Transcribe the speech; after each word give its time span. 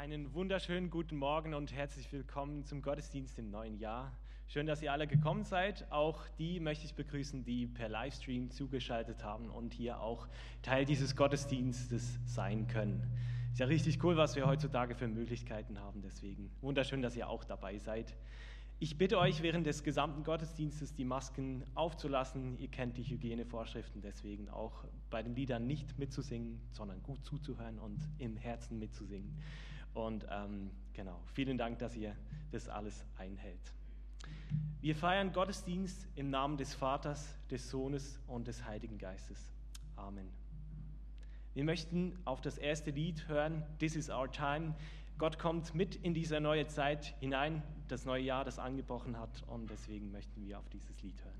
Einen 0.00 0.32
wunderschönen 0.32 0.88
guten 0.88 1.18
Morgen 1.18 1.52
und 1.52 1.74
herzlich 1.74 2.10
willkommen 2.10 2.64
zum 2.64 2.80
Gottesdienst 2.80 3.38
im 3.38 3.50
neuen 3.50 3.76
Jahr. 3.76 4.16
Schön, 4.48 4.64
dass 4.64 4.80
ihr 4.80 4.92
alle 4.92 5.06
gekommen 5.06 5.44
seid. 5.44 5.92
Auch 5.92 6.26
die 6.38 6.58
möchte 6.58 6.86
ich 6.86 6.94
begrüßen, 6.94 7.44
die 7.44 7.66
per 7.66 7.90
Livestream 7.90 8.50
zugeschaltet 8.50 9.22
haben 9.22 9.50
und 9.50 9.74
hier 9.74 10.00
auch 10.00 10.26
Teil 10.62 10.86
dieses 10.86 11.16
Gottesdienstes 11.16 12.18
sein 12.24 12.66
können. 12.66 13.06
Ist 13.52 13.58
ja 13.58 13.66
richtig 13.66 14.02
cool, 14.02 14.16
was 14.16 14.36
wir 14.36 14.46
heutzutage 14.46 14.94
für 14.94 15.06
Möglichkeiten 15.06 15.78
haben. 15.78 16.00
Deswegen 16.00 16.50
wunderschön, 16.62 17.02
dass 17.02 17.14
ihr 17.14 17.28
auch 17.28 17.44
dabei 17.44 17.76
seid. 17.76 18.16
Ich 18.78 18.96
bitte 18.96 19.18
euch 19.18 19.42
während 19.42 19.66
des 19.66 19.84
gesamten 19.84 20.24
Gottesdienstes 20.24 20.94
die 20.94 21.04
Masken 21.04 21.62
aufzulassen. 21.74 22.58
Ihr 22.58 22.68
kennt 22.68 22.96
die 22.96 23.04
Hygienevorschriften, 23.04 24.00
deswegen 24.00 24.48
auch 24.48 24.86
bei 25.10 25.22
den 25.22 25.34
Liedern 25.34 25.66
nicht 25.66 25.98
mitzusingen, 25.98 26.58
sondern 26.70 27.02
gut 27.02 27.22
zuzuhören 27.22 27.78
und 27.78 28.00
im 28.16 28.38
Herzen 28.38 28.78
mitzusingen. 28.78 29.36
Und 29.94 30.26
ähm, 30.30 30.70
genau, 30.92 31.20
vielen 31.34 31.58
Dank, 31.58 31.78
dass 31.78 31.96
ihr 31.96 32.16
das 32.52 32.68
alles 32.68 33.04
einhält. 33.18 33.72
Wir 34.80 34.96
feiern 34.96 35.32
Gottesdienst 35.32 36.08
im 36.14 36.30
Namen 36.30 36.56
des 36.56 36.74
Vaters, 36.74 37.34
des 37.50 37.70
Sohnes 37.70 38.18
und 38.26 38.48
des 38.48 38.64
Heiligen 38.64 38.98
Geistes. 38.98 39.52
Amen. 39.96 40.28
Wir 41.52 41.64
möchten 41.64 42.18
auf 42.24 42.40
das 42.40 42.58
erste 42.58 42.90
Lied 42.90 43.28
hören, 43.28 43.62
This 43.78 43.96
is 43.96 44.08
Our 44.08 44.30
Time. 44.30 44.74
Gott 45.18 45.38
kommt 45.38 45.74
mit 45.74 45.96
in 45.96 46.14
diese 46.14 46.40
neue 46.40 46.66
Zeit 46.66 47.14
hinein, 47.20 47.62
das 47.88 48.06
neue 48.06 48.22
Jahr, 48.22 48.44
das 48.44 48.58
angebrochen 48.58 49.18
hat. 49.18 49.42
Und 49.48 49.68
deswegen 49.68 50.10
möchten 50.12 50.46
wir 50.46 50.58
auf 50.58 50.68
dieses 50.70 51.02
Lied 51.02 51.22
hören. 51.24 51.39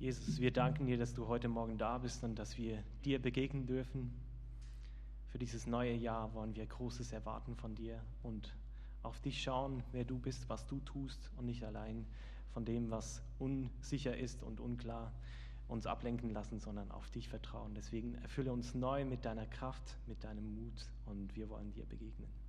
Jesus, 0.00 0.40
wir 0.40 0.50
danken 0.50 0.86
dir, 0.86 0.96
dass 0.96 1.12
du 1.12 1.28
heute 1.28 1.48
Morgen 1.48 1.76
da 1.76 1.98
bist 1.98 2.24
und 2.24 2.38
dass 2.38 2.56
wir 2.56 2.82
dir 3.04 3.20
begegnen 3.20 3.66
dürfen. 3.66 4.10
Für 5.26 5.36
dieses 5.36 5.66
neue 5.66 5.92
Jahr 5.92 6.32
wollen 6.32 6.56
wir 6.56 6.64
Großes 6.64 7.12
erwarten 7.12 7.54
von 7.54 7.74
dir 7.74 8.02
und 8.22 8.56
auf 9.02 9.20
dich 9.20 9.42
schauen, 9.42 9.82
wer 9.92 10.04
du 10.04 10.18
bist, 10.18 10.48
was 10.48 10.66
du 10.66 10.80
tust 10.80 11.30
und 11.36 11.44
nicht 11.44 11.64
allein 11.64 12.06
von 12.54 12.64
dem, 12.64 12.90
was 12.90 13.22
unsicher 13.38 14.16
ist 14.16 14.42
und 14.42 14.58
unklar 14.58 15.12
uns 15.68 15.86
ablenken 15.86 16.30
lassen, 16.30 16.60
sondern 16.60 16.90
auf 16.90 17.10
dich 17.10 17.28
vertrauen. 17.28 17.74
Deswegen 17.74 18.14
erfülle 18.22 18.54
uns 18.54 18.74
neu 18.74 19.04
mit 19.04 19.26
deiner 19.26 19.44
Kraft, 19.44 19.98
mit 20.06 20.24
deinem 20.24 20.54
Mut 20.54 20.88
und 21.04 21.36
wir 21.36 21.50
wollen 21.50 21.72
dir 21.72 21.84
begegnen. 21.84 22.39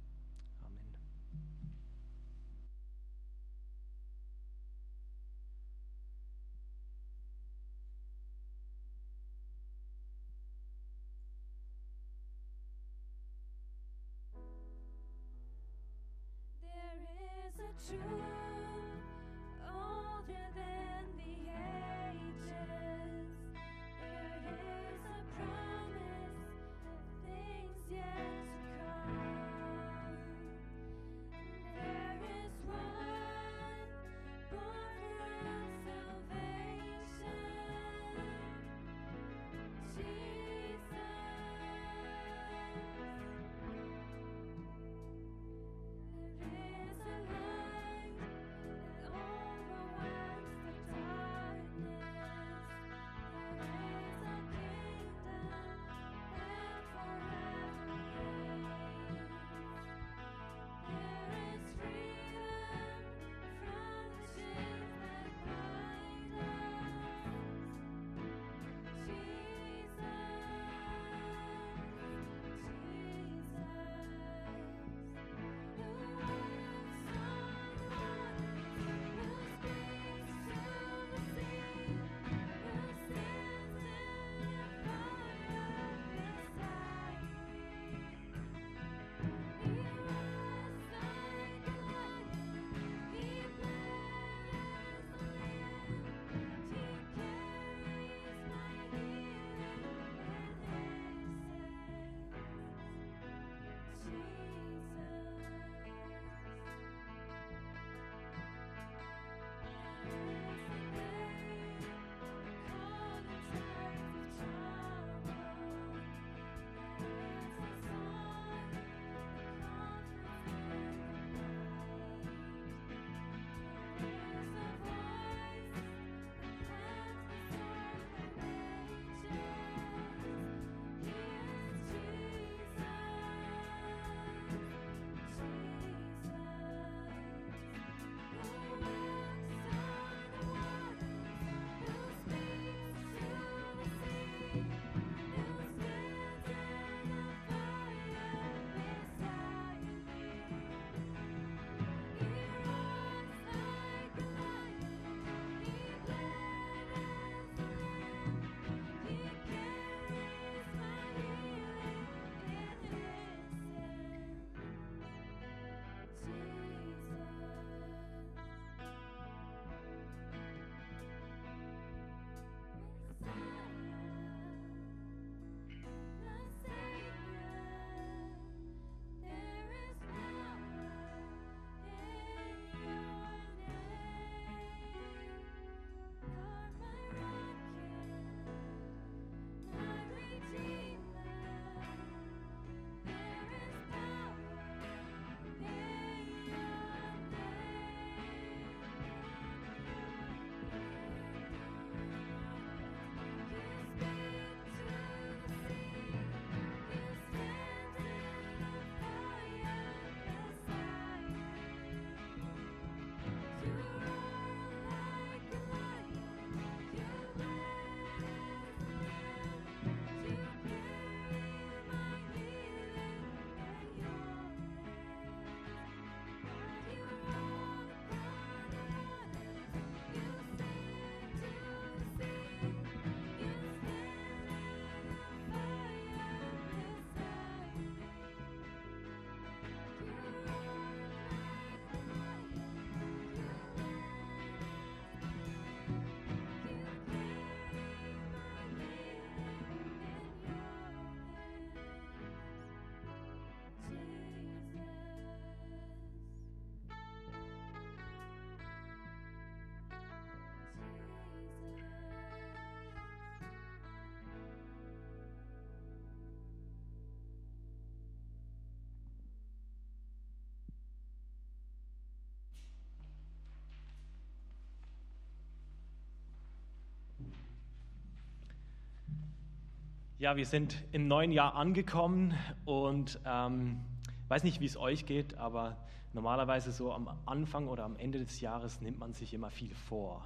Ja, 280.21 280.35
wir 280.35 280.45
sind 280.45 280.83
im 280.91 281.07
neuen 281.07 281.31
Jahr 281.31 281.55
angekommen 281.55 282.35
und 282.63 283.19
ähm, 283.25 283.81
weiß 284.27 284.43
nicht, 284.43 284.59
wie 284.59 284.67
es 284.67 284.77
euch 284.77 285.07
geht, 285.07 285.35
aber 285.39 285.77
normalerweise 286.13 286.71
so 286.71 286.93
am 286.93 287.09
Anfang 287.25 287.67
oder 287.67 287.85
am 287.85 287.95
Ende 287.95 288.19
des 288.19 288.39
Jahres 288.39 288.81
nimmt 288.81 288.99
man 288.99 289.13
sich 289.13 289.33
immer 289.33 289.49
viel 289.49 289.73
vor. 289.73 290.23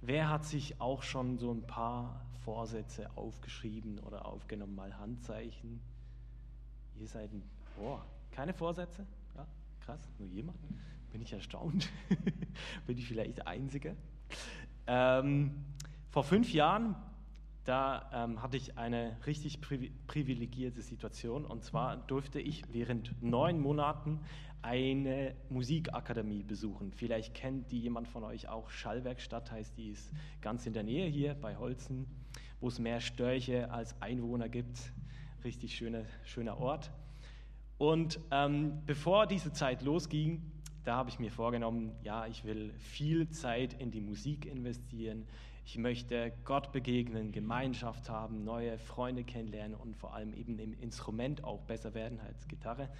Wer 0.00 0.30
hat 0.30 0.46
sich 0.46 0.80
auch 0.80 1.02
schon 1.02 1.36
so 1.36 1.52
ein 1.52 1.60
paar 1.66 2.24
Vorsätze 2.42 3.14
aufgeschrieben 3.18 3.98
oder 3.98 4.24
aufgenommen, 4.24 4.74
mal 4.74 4.96
Handzeichen? 4.96 5.82
Ihr 6.96 7.06
seid 7.06 7.30
ein, 7.30 7.42
oh, 7.82 7.98
keine 8.30 8.54
Vorsätze? 8.54 9.06
Ja, 9.36 9.46
krass, 9.84 10.10
nur 10.18 10.28
jemand? 10.28 10.56
Bin 11.12 11.20
ich 11.20 11.34
erstaunt. 11.34 11.90
Bin 12.86 12.96
ich 12.96 13.06
vielleicht 13.06 13.36
der 13.36 13.48
Einzige? 13.48 13.94
Ähm, 14.86 15.66
vor 16.08 16.24
fünf 16.24 16.50
Jahren 16.50 16.96
da 17.64 18.10
ähm, 18.12 18.42
hatte 18.42 18.56
ich 18.56 18.76
eine 18.76 19.16
richtig 19.26 19.60
privilegierte 19.60 20.82
Situation. 20.82 21.44
Und 21.46 21.64
zwar 21.64 21.96
durfte 21.96 22.40
ich 22.40 22.62
während 22.72 23.22
neun 23.22 23.60
Monaten 23.60 24.20
eine 24.60 25.34
Musikakademie 25.50 26.42
besuchen. 26.42 26.92
Vielleicht 26.92 27.34
kennt 27.34 27.70
die 27.70 27.80
jemand 27.80 28.08
von 28.08 28.24
euch 28.24 28.48
auch. 28.48 28.70
Schallwerkstatt 28.70 29.50
heißt 29.50 29.76
die, 29.76 29.90
ist 29.90 30.12
ganz 30.40 30.66
in 30.66 30.72
der 30.72 30.82
Nähe 30.82 31.06
hier 31.06 31.34
bei 31.34 31.56
Holzen, 31.56 32.06
wo 32.60 32.68
es 32.68 32.78
mehr 32.78 33.00
Störche 33.00 33.70
als 33.70 34.00
Einwohner 34.00 34.48
gibt. 34.48 34.92
Richtig 35.42 35.74
schöner, 35.74 36.04
schöner 36.24 36.58
Ort. 36.58 36.90
Und 37.76 38.20
ähm, 38.30 38.82
bevor 38.86 39.26
diese 39.26 39.52
Zeit 39.52 39.82
losging, 39.82 40.42
da 40.84 40.96
habe 40.96 41.10
ich 41.10 41.18
mir 41.18 41.30
vorgenommen, 41.30 41.92
ja, 42.02 42.26
ich 42.26 42.44
will 42.44 42.72
viel 42.78 43.28
Zeit 43.30 43.74
in 43.74 43.90
die 43.90 44.00
Musik 44.00 44.46
investieren. 44.46 45.26
Ich 45.66 45.78
möchte 45.78 46.32
Gott 46.44 46.72
begegnen, 46.72 47.32
Gemeinschaft 47.32 48.10
haben, 48.10 48.44
neue 48.44 48.78
Freunde 48.78 49.24
kennenlernen 49.24 49.74
und 49.74 49.96
vor 49.96 50.14
allem 50.14 50.34
eben 50.34 50.58
im 50.58 50.74
Instrument 50.74 51.42
auch 51.42 51.62
besser 51.62 51.94
werden 51.94 52.20
als 52.20 52.46
Gitarre. 52.48 52.90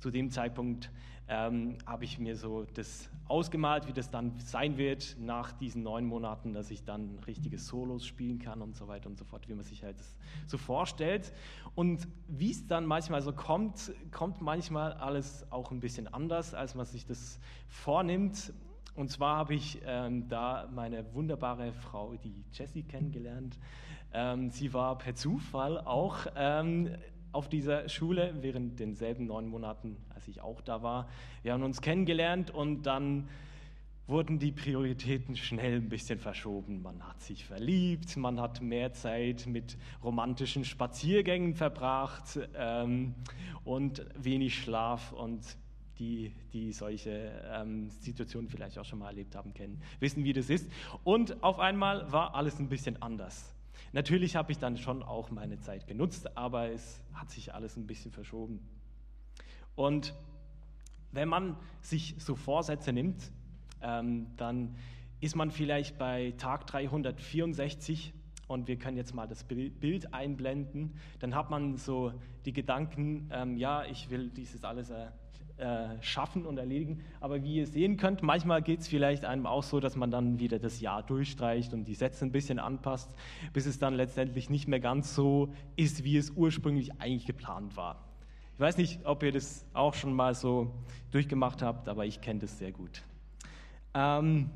Zu 0.00 0.10
dem 0.10 0.30
Zeitpunkt 0.30 0.90
ähm, 1.28 1.78
habe 1.86 2.04
ich 2.04 2.18
mir 2.18 2.36
so 2.36 2.66
das 2.74 3.08
ausgemalt, 3.26 3.86
wie 3.86 3.94
das 3.94 4.10
dann 4.10 4.38
sein 4.38 4.76
wird 4.76 5.16
nach 5.18 5.52
diesen 5.52 5.82
neun 5.82 6.04
Monaten, 6.04 6.52
dass 6.52 6.70
ich 6.70 6.84
dann 6.84 7.18
richtige 7.26 7.58
Solos 7.58 8.04
spielen 8.04 8.38
kann 8.38 8.60
und 8.60 8.76
so 8.76 8.86
weiter 8.86 9.08
und 9.08 9.16
so 9.16 9.24
fort, 9.24 9.48
wie 9.48 9.54
man 9.54 9.64
sich 9.64 9.82
halt 9.82 9.98
das 9.98 10.14
so 10.46 10.58
vorstellt. 10.58 11.32
Und 11.74 12.06
wie 12.28 12.50
es 12.50 12.66
dann 12.66 12.84
manchmal 12.84 13.22
so 13.22 13.32
kommt, 13.32 13.92
kommt 14.10 14.42
manchmal 14.42 14.92
alles 14.92 15.50
auch 15.50 15.70
ein 15.70 15.80
bisschen 15.80 16.06
anders, 16.06 16.52
als 16.52 16.74
man 16.74 16.84
sich 16.84 17.06
das 17.06 17.40
vornimmt. 17.68 18.52
Und 18.94 19.10
zwar 19.10 19.36
habe 19.36 19.54
ich 19.54 19.80
ähm, 19.86 20.28
da 20.28 20.68
meine 20.74 21.14
wunderbare 21.14 21.72
Frau, 21.72 22.14
die 22.16 22.44
Jessie, 22.52 22.82
kennengelernt. 22.82 23.58
Ähm, 24.12 24.50
sie 24.50 24.72
war 24.72 24.98
per 24.98 25.14
Zufall 25.14 25.78
auch 25.78 26.26
ähm, 26.36 26.90
auf 27.32 27.48
dieser 27.48 27.88
Schule 27.88 28.34
während 28.40 28.80
denselben 28.80 29.26
neun 29.26 29.46
Monaten, 29.46 29.96
als 30.14 30.26
ich 30.28 30.40
auch 30.40 30.60
da 30.60 30.82
war. 30.82 31.08
Wir 31.42 31.52
haben 31.52 31.62
uns 31.62 31.80
kennengelernt 31.80 32.50
und 32.50 32.82
dann 32.82 33.28
wurden 34.10 34.40
die 34.40 34.50
Prioritäten 34.50 35.36
schnell 35.36 35.76
ein 35.76 35.88
bisschen 35.88 36.18
verschoben. 36.18 36.82
Man 36.82 37.06
hat 37.06 37.20
sich 37.22 37.44
verliebt, 37.44 38.16
man 38.16 38.40
hat 38.40 38.60
mehr 38.60 38.92
Zeit 38.92 39.46
mit 39.46 39.78
romantischen 40.02 40.64
Spaziergängen 40.64 41.54
verbracht 41.54 42.40
ähm, 42.56 43.14
und 43.64 44.04
wenig 44.16 44.58
Schlaf 44.58 45.12
und 45.12 45.56
die, 46.00 46.32
die 46.52 46.72
solche 46.72 47.30
ähm, 47.52 47.90
Situationen 47.90 48.48
vielleicht 48.48 48.78
auch 48.78 48.84
schon 48.84 48.98
mal 48.98 49.08
erlebt 49.08 49.36
haben, 49.36 49.52
kennen, 49.54 49.80
wissen, 50.00 50.24
wie 50.24 50.32
das 50.32 50.50
ist. 50.50 50.68
Und 51.04 51.42
auf 51.42 51.58
einmal 51.58 52.10
war 52.10 52.34
alles 52.34 52.58
ein 52.58 52.68
bisschen 52.68 53.00
anders. 53.00 53.54
Natürlich 53.92 54.34
habe 54.36 54.50
ich 54.50 54.58
dann 54.58 54.76
schon 54.76 55.02
auch 55.02 55.30
meine 55.30 55.60
Zeit 55.60 55.86
genutzt, 55.86 56.36
aber 56.36 56.70
es 56.70 57.00
hat 57.12 57.30
sich 57.30 57.54
alles 57.54 57.76
ein 57.76 57.86
bisschen 57.86 58.10
verschoben. 58.12 58.60
Und 59.74 60.14
wenn 61.12 61.28
man 61.28 61.56
sich 61.80 62.14
so 62.18 62.34
Vorsätze 62.34 62.92
nimmt, 62.92 63.30
ähm, 63.82 64.28
dann 64.36 64.76
ist 65.20 65.36
man 65.36 65.50
vielleicht 65.50 65.98
bei 65.98 66.32
Tag 66.38 66.66
364 66.66 68.14
und 68.46 68.68
wir 68.68 68.78
können 68.78 68.96
jetzt 68.96 69.14
mal 69.14 69.26
das 69.28 69.44
Bild 69.44 70.14
einblenden, 70.14 70.94
dann 71.18 71.34
hat 71.34 71.50
man 71.50 71.76
so 71.76 72.12
die 72.44 72.52
Gedanken, 72.52 73.28
ähm, 73.32 73.56
ja, 73.56 73.84
ich 73.84 74.10
will 74.10 74.30
dieses 74.30 74.64
alles 74.64 74.90
äh, 74.90 75.06
äh, 75.60 76.02
schaffen 76.02 76.46
und 76.46 76.58
erledigen. 76.58 77.00
Aber 77.20 77.42
wie 77.42 77.56
ihr 77.56 77.66
sehen 77.66 77.96
könnt, 77.96 78.22
manchmal 78.22 78.62
geht 78.62 78.80
es 78.80 78.88
vielleicht 78.88 79.24
einem 79.24 79.46
auch 79.46 79.62
so, 79.62 79.78
dass 79.78 79.96
man 79.96 80.10
dann 80.10 80.38
wieder 80.38 80.58
das 80.58 80.80
Jahr 80.80 81.02
durchstreicht 81.02 81.72
und 81.74 81.84
die 81.84 81.94
Sätze 81.94 82.24
ein 82.24 82.32
bisschen 82.32 82.58
anpasst, 82.58 83.14
bis 83.52 83.66
es 83.66 83.78
dann 83.78 83.94
letztendlich 83.94 84.50
nicht 84.50 84.68
mehr 84.68 84.80
ganz 84.80 85.14
so 85.14 85.52
ist, 85.76 86.04
wie 86.04 86.16
es 86.16 86.30
ursprünglich 86.30 87.00
eigentlich 87.00 87.26
geplant 87.26 87.76
war. 87.76 88.04
Ich 88.54 88.60
weiß 88.60 88.76
nicht, 88.76 89.04
ob 89.04 89.22
ihr 89.22 89.32
das 89.32 89.64
auch 89.72 89.94
schon 89.94 90.12
mal 90.12 90.34
so 90.34 90.70
durchgemacht 91.10 91.62
habt, 91.62 91.88
aber 91.88 92.04
ich 92.04 92.20
kenne 92.20 92.40
das 92.40 92.58
sehr 92.58 92.72
gut. 92.72 93.02
Ähm, 93.94 94.50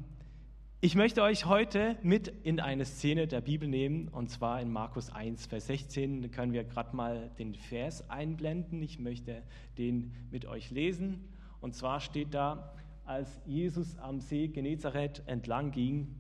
ich 0.85 0.97
möchte 0.97 1.23
euch 1.23 1.47
heute 1.47 1.97
mit 2.03 2.29
in 2.29 2.61
eine 2.61 2.85
Szene 2.85 3.27
der 3.27 3.41
Bibel 3.41 3.67
nehmen, 3.67 4.09
und 4.09 4.29
zwar 4.29 4.61
in 4.61 4.71
Markus 4.71 5.09
1, 5.09 5.47
Vers 5.47 5.69
16. 5.69 6.21
Da 6.21 6.29
können 6.29 6.53
wir 6.53 6.63
gerade 6.63 6.95
mal 6.95 7.31
den 7.39 7.55
Vers 7.55 8.11
einblenden. 8.11 8.83
Ich 8.83 8.99
möchte 8.99 9.43
den 9.79 10.13
mit 10.31 10.45
euch 10.45 10.71
lesen. 10.71 11.27
Und 11.63 11.75
zwar 11.75 12.01
steht 12.01 12.35
da, 12.35 12.75
als 13.07 13.41
Jesus 13.47 13.97
am 13.99 14.21
See 14.21 14.49
Genezareth 14.49 15.23
entlang 15.25 15.71
ging, 15.71 16.17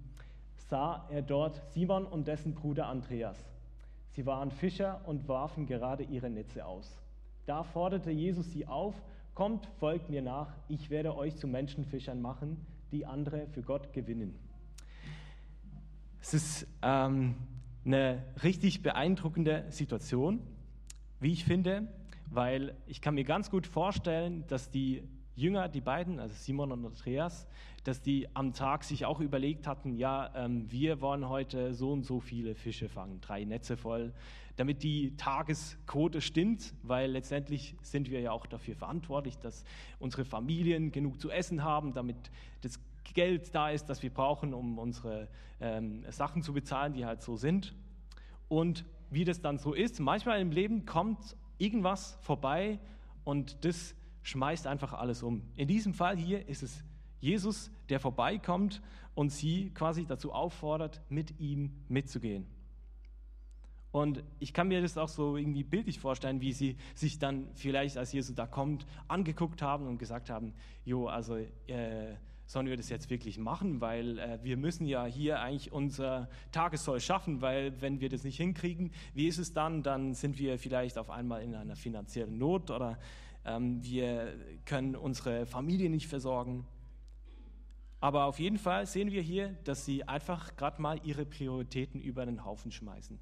sah 0.56 1.06
er 1.10 1.20
dort 1.20 1.60
Simon 1.74 2.06
und 2.06 2.26
dessen 2.26 2.54
Bruder 2.54 2.86
Andreas. 2.86 3.36
Sie 4.12 4.24
waren 4.24 4.50
Fischer 4.50 5.02
und 5.04 5.28
warfen 5.28 5.66
gerade 5.66 6.04
ihre 6.04 6.30
Netze 6.30 6.64
aus. 6.64 7.02
Da 7.44 7.64
forderte 7.64 8.10
Jesus 8.10 8.50
sie 8.50 8.66
auf, 8.66 8.94
kommt, 9.34 9.66
folgt 9.78 10.08
mir 10.08 10.22
nach, 10.22 10.54
ich 10.68 10.88
werde 10.88 11.14
euch 11.14 11.36
zu 11.36 11.48
Menschenfischern 11.48 12.22
machen, 12.22 12.64
die 12.92 13.04
andere 13.04 13.46
für 13.48 13.60
Gott 13.60 13.92
gewinnen. 13.92 14.53
Es 16.26 16.32
ist 16.32 16.66
ähm, 16.80 17.34
eine 17.84 18.24
richtig 18.42 18.82
beeindruckende 18.82 19.66
Situation, 19.68 20.40
wie 21.20 21.32
ich 21.32 21.44
finde, 21.44 21.86
weil 22.30 22.74
ich 22.86 23.02
kann 23.02 23.14
mir 23.14 23.24
ganz 23.24 23.50
gut 23.50 23.66
vorstellen, 23.66 24.42
dass 24.46 24.70
die 24.70 25.02
Jünger, 25.36 25.68
die 25.68 25.82
beiden, 25.82 26.18
also 26.18 26.34
Simon 26.34 26.72
und 26.72 26.86
Andreas, 26.86 27.46
dass 27.84 28.00
die 28.00 28.26
am 28.34 28.54
Tag 28.54 28.84
sich 28.84 29.04
auch 29.04 29.20
überlegt 29.20 29.66
hatten, 29.66 29.98
ja, 29.98 30.32
ähm, 30.34 30.64
wir 30.72 31.02
wollen 31.02 31.28
heute 31.28 31.74
so 31.74 31.92
und 31.92 32.04
so 32.04 32.20
viele 32.20 32.54
Fische 32.54 32.88
fangen, 32.88 33.20
drei 33.20 33.44
Netze 33.44 33.76
voll, 33.76 34.14
damit 34.56 34.82
die 34.82 35.18
Tagesquote 35.18 36.22
stimmt, 36.22 36.72
weil 36.82 37.10
letztendlich 37.10 37.76
sind 37.82 38.10
wir 38.10 38.20
ja 38.20 38.32
auch 38.32 38.46
dafür 38.46 38.76
verantwortlich, 38.76 39.36
dass 39.40 39.62
unsere 39.98 40.24
Familien 40.24 40.90
genug 40.90 41.20
zu 41.20 41.30
essen 41.30 41.62
haben, 41.62 41.92
damit 41.92 42.16
das 42.62 42.80
Geld 43.12 43.54
da 43.54 43.70
ist, 43.70 43.86
das 43.86 44.02
wir 44.02 44.12
brauchen, 44.12 44.54
um 44.54 44.78
unsere 44.78 45.28
ähm, 45.60 46.04
Sachen 46.10 46.42
zu 46.42 46.54
bezahlen, 46.54 46.94
die 46.94 47.04
halt 47.04 47.22
so 47.22 47.36
sind. 47.36 47.74
Und 48.48 48.84
wie 49.10 49.24
das 49.24 49.40
dann 49.40 49.58
so 49.58 49.74
ist, 49.74 50.00
manchmal 50.00 50.40
im 50.40 50.50
Leben 50.50 50.86
kommt 50.86 51.36
irgendwas 51.58 52.18
vorbei 52.22 52.78
und 53.24 53.64
das 53.64 53.94
schmeißt 54.22 54.66
einfach 54.66 54.92
alles 54.94 55.22
um. 55.22 55.42
In 55.54 55.68
diesem 55.68 55.94
Fall 55.94 56.16
hier 56.16 56.48
ist 56.48 56.62
es 56.62 56.82
Jesus, 57.20 57.70
der 57.88 58.00
vorbeikommt 58.00 58.82
und 59.14 59.30
sie 59.30 59.70
quasi 59.70 60.06
dazu 60.06 60.32
auffordert, 60.32 61.00
mit 61.08 61.38
ihm 61.40 61.84
mitzugehen. 61.88 62.46
Und 63.92 64.24
ich 64.40 64.52
kann 64.52 64.66
mir 64.66 64.82
das 64.82 64.98
auch 64.98 65.08
so 65.08 65.36
irgendwie 65.36 65.62
bildlich 65.62 66.00
vorstellen, 66.00 66.40
wie 66.40 66.52
sie 66.52 66.76
sich 66.96 67.20
dann 67.20 67.46
vielleicht, 67.54 67.96
als 67.96 68.12
Jesus 68.12 68.34
da 68.34 68.44
kommt, 68.44 68.86
angeguckt 69.06 69.62
haben 69.62 69.86
und 69.86 69.98
gesagt 69.98 70.30
haben, 70.30 70.52
jo, 70.84 71.06
also 71.06 71.36
äh, 71.36 72.16
sollen 72.46 72.66
wir 72.66 72.76
das 72.76 72.88
jetzt 72.88 73.10
wirklich 73.10 73.38
machen, 73.38 73.80
weil 73.80 74.18
äh, 74.18 74.38
wir 74.42 74.56
müssen 74.56 74.86
ja 74.86 75.04
hier 75.06 75.40
eigentlich 75.40 75.72
unser 75.72 76.28
Tagessoll 76.52 77.00
schaffen, 77.00 77.40
weil 77.40 77.80
wenn 77.80 78.00
wir 78.00 78.08
das 78.08 78.24
nicht 78.24 78.36
hinkriegen, 78.36 78.92
wie 79.14 79.28
ist 79.28 79.38
es 79.38 79.52
dann? 79.52 79.82
Dann 79.82 80.14
sind 80.14 80.38
wir 80.38 80.58
vielleicht 80.58 80.98
auf 80.98 81.10
einmal 81.10 81.42
in 81.42 81.54
einer 81.54 81.76
finanziellen 81.76 82.38
Not 82.38 82.70
oder 82.70 82.98
ähm, 83.44 83.82
wir 83.82 84.34
können 84.64 84.96
unsere 84.96 85.46
Familie 85.46 85.90
nicht 85.90 86.06
versorgen. 86.06 86.66
Aber 88.00 88.24
auf 88.26 88.38
jeden 88.38 88.58
Fall 88.58 88.86
sehen 88.86 89.10
wir 89.10 89.22
hier, 89.22 89.56
dass 89.64 89.86
sie 89.86 90.06
einfach 90.06 90.56
gerade 90.56 90.82
mal 90.82 91.00
ihre 91.04 91.24
Prioritäten 91.24 92.02
über 92.02 92.26
den 92.26 92.44
Haufen 92.44 92.70
schmeißen. 92.70 93.18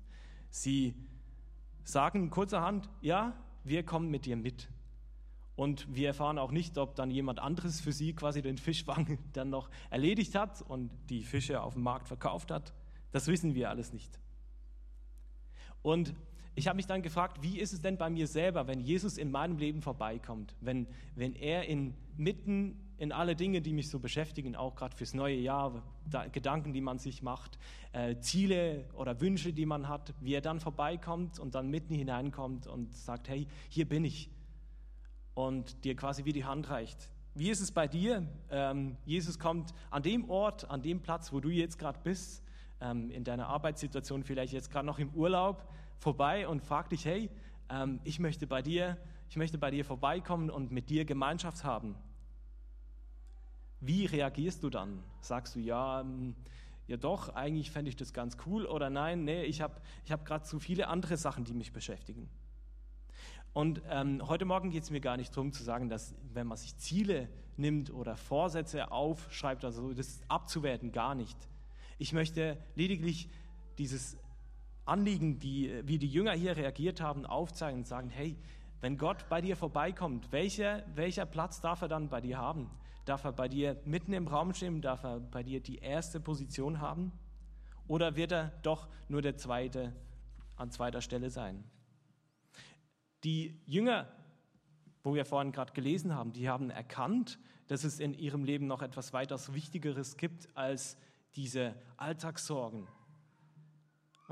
Sie 0.50 0.94
sagen 1.84 2.30
kurzerhand, 2.30 2.88
ja, 3.00 3.36
wir 3.62 3.84
kommen 3.84 4.10
mit 4.10 4.26
dir 4.26 4.36
mit. 4.36 4.68
Und 5.54 5.94
wir 5.94 6.08
erfahren 6.08 6.38
auch 6.38 6.50
nicht, 6.50 6.78
ob 6.78 6.94
dann 6.94 7.10
jemand 7.10 7.38
anderes 7.38 7.80
für 7.80 7.92
sie 7.92 8.14
quasi 8.14 8.40
den 8.40 8.56
Fischfang 8.56 9.18
dann 9.32 9.50
noch 9.50 9.68
erledigt 9.90 10.34
hat 10.34 10.62
und 10.62 10.90
die 11.10 11.22
Fische 11.22 11.62
auf 11.62 11.74
dem 11.74 11.82
Markt 11.82 12.08
verkauft 12.08 12.50
hat. 12.50 12.72
Das 13.10 13.26
wissen 13.26 13.54
wir 13.54 13.68
alles 13.68 13.92
nicht. 13.92 14.18
Und 15.82 16.14
ich 16.54 16.68
habe 16.68 16.76
mich 16.76 16.86
dann 16.86 17.02
gefragt, 17.02 17.42
wie 17.42 17.58
ist 17.58 17.72
es 17.72 17.80
denn 17.80 17.96
bei 17.96 18.10
mir 18.10 18.26
selber, 18.26 18.66
wenn 18.66 18.80
Jesus 18.80 19.16
in 19.16 19.30
meinem 19.30 19.56
Leben 19.56 19.80
vorbeikommt, 19.80 20.54
wenn, 20.60 20.86
wenn 21.14 21.34
er 21.34 21.66
inmitten 21.66 22.78
in 22.98 23.10
alle 23.10 23.34
Dinge, 23.34 23.62
die 23.62 23.72
mich 23.72 23.88
so 23.88 23.98
beschäftigen, 23.98 24.54
auch 24.54 24.76
gerade 24.76 24.94
fürs 24.94 25.14
neue 25.14 25.36
Jahr, 25.36 25.82
da, 26.08 26.26
Gedanken, 26.28 26.72
die 26.72 26.82
man 26.82 26.98
sich 26.98 27.22
macht, 27.22 27.58
äh, 27.92 28.16
Ziele 28.20 28.84
oder 28.94 29.20
Wünsche, 29.20 29.52
die 29.52 29.66
man 29.66 29.88
hat, 29.88 30.14
wie 30.20 30.34
er 30.34 30.40
dann 30.42 30.60
vorbeikommt 30.60 31.38
und 31.38 31.54
dann 31.54 31.68
mitten 31.68 31.94
hineinkommt 31.94 32.66
und 32.66 32.92
sagt, 32.92 33.28
hey, 33.28 33.46
hier 33.70 33.88
bin 33.88 34.04
ich 34.04 34.30
und 35.34 35.84
dir 35.84 35.96
quasi 35.96 36.24
wie 36.24 36.32
die 36.32 36.44
Hand 36.44 36.70
reicht. 36.70 37.10
Wie 37.34 37.50
ist 37.50 37.60
es 37.60 37.72
bei 37.72 37.88
dir? 37.88 38.26
Ähm, 38.50 38.96
Jesus 39.06 39.38
kommt 39.38 39.72
an 39.90 40.02
dem 40.02 40.28
Ort, 40.28 40.68
an 40.70 40.82
dem 40.82 41.00
Platz, 41.00 41.32
wo 41.32 41.40
du 41.40 41.48
jetzt 41.48 41.78
gerade 41.78 41.98
bist, 42.04 42.42
ähm, 42.80 43.10
in 43.10 43.24
deiner 43.24 43.46
Arbeitssituation, 43.46 44.22
vielleicht 44.22 44.52
jetzt 44.52 44.70
gerade 44.70 44.86
noch 44.86 44.98
im 44.98 45.10
Urlaub, 45.14 45.66
vorbei 45.98 46.46
und 46.46 46.62
fragt 46.62 46.92
dich, 46.92 47.04
hey, 47.06 47.30
ähm, 47.70 48.00
ich 48.04 48.18
möchte 48.18 48.46
bei 48.46 48.60
dir, 48.60 48.98
ich 49.30 49.36
möchte 49.36 49.56
bei 49.56 49.70
dir 49.70 49.84
vorbeikommen 49.84 50.50
und 50.50 50.72
mit 50.72 50.90
dir 50.90 51.06
Gemeinschaft 51.06 51.64
haben. 51.64 51.94
Wie 53.80 54.04
reagierst 54.04 54.62
du 54.62 54.68
dann? 54.68 55.02
Sagst 55.20 55.56
du, 55.56 55.60
ja, 55.60 56.02
ähm, 56.02 56.36
ja 56.86 56.98
doch, 56.98 57.30
eigentlich 57.30 57.70
fände 57.70 57.88
ich 57.88 57.96
das 57.96 58.12
ganz 58.12 58.36
cool 58.46 58.66
oder 58.66 58.90
nein, 58.90 59.24
nee, 59.24 59.44
ich 59.44 59.62
habe 59.62 59.80
ich 60.04 60.12
hab 60.12 60.26
gerade 60.26 60.44
zu 60.44 60.58
viele 60.58 60.88
andere 60.88 61.16
Sachen, 61.16 61.44
die 61.44 61.54
mich 61.54 61.72
beschäftigen. 61.72 62.28
Und 63.52 63.82
ähm, 63.90 64.26
heute 64.26 64.46
Morgen 64.46 64.70
geht 64.70 64.84
es 64.84 64.90
mir 64.90 65.00
gar 65.00 65.16
nicht 65.16 65.36
darum 65.36 65.52
zu 65.52 65.62
sagen, 65.62 65.88
dass 65.88 66.14
wenn 66.32 66.46
man 66.46 66.56
sich 66.56 66.76
Ziele 66.78 67.28
nimmt 67.56 67.92
oder 67.92 68.16
Vorsätze 68.16 68.90
aufschreibt, 68.90 69.64
also 69.64 69.92
das 69.92 70.20
abzuwerten, 70.28 70.90
gar 70.90 71.14
nicht. 71.14 71.36
Ich 71.98 72.12
möchte 72.12 72.56
lediglich 72.74 73.28
dieses 73.76 74.16
Anliegen, 74.86 75.38
die, 75.38 75.82
wie 75.84 75.98
die 75.98 76.08
Jünger 76.08 76.32
hier 76.32 76.56
reagiert 76.56 77.00
haben, 77.00 77.26
aufzeigen 77.26 77.80
und 77.80 77.86
sagen, 77.86 78.08
hey, 78.08 78.36
wenn 78.80 78.96
Gott 78.96 79.28
bei 79.28 79.40
dir 79.40 79.56
vorbeikommt, 79.56 80.32
welcher, 80.32 80.82
welcher 80.94 81.26
Platz 81.26 81.60
darf 81.60 81.82
er 81.82 81.88
dann 81.88 82.08
bei 82.08 82.20
dir 82.20 82.38
haben? 82.38 82.70
Darf 83.04 83.24
er 83.24 83.32
bei 83.32 83.48
dir 83.48 83.80
mitten 83.84 84.12
im 84.12 84.28
Raum 84.28 84.54
stehen? 84.54 84.80
Darf 84.80 85.04
er 85.04 85.20
bei 85.20 85.42
dir 85.42 85.60
die 85.60 85.78
erste 85.78 86.20
Position 86.20 86.80
haben? 86.80 87.12
Oder 87.86 88.16
wird 88.16 88.32
er 88.32 88.52
doch 88.62 88.88
nur 89.08 89.22
der 89.22 89.36
zweite 89.36 89.92
an 90.56 90.70
zweiter 90.70 91.00
Stelle 91.00 91.30
sein? 91.30 91.64
Die 93.24 93.60
Jünger, 93.66 94.10
wo 95.02 95.14
wir 95.14 95.24
vorhin 95.24 95.52
gerade 95.52 95.72
gelesen 95.72 96.14
haben, 96.14 96.32
die 96.32 96.48
haben 96.48 96.70
erkannt, 96.70 97.38
dass 97.68 97.84
es 97.84 98.00
in 98.00 98.14
ihrem 98.14 98.44
Leben 98.44 98.66
noch 98.66 98.82
etwas 98.82 99.12
weitaus 99.12 99.54
Wichtigeres 99.54 100.16
gibt 100.16 100.48
als 100.56 100.96
diese 101.34 101.74
Alltagssorgen, 101.96 102.86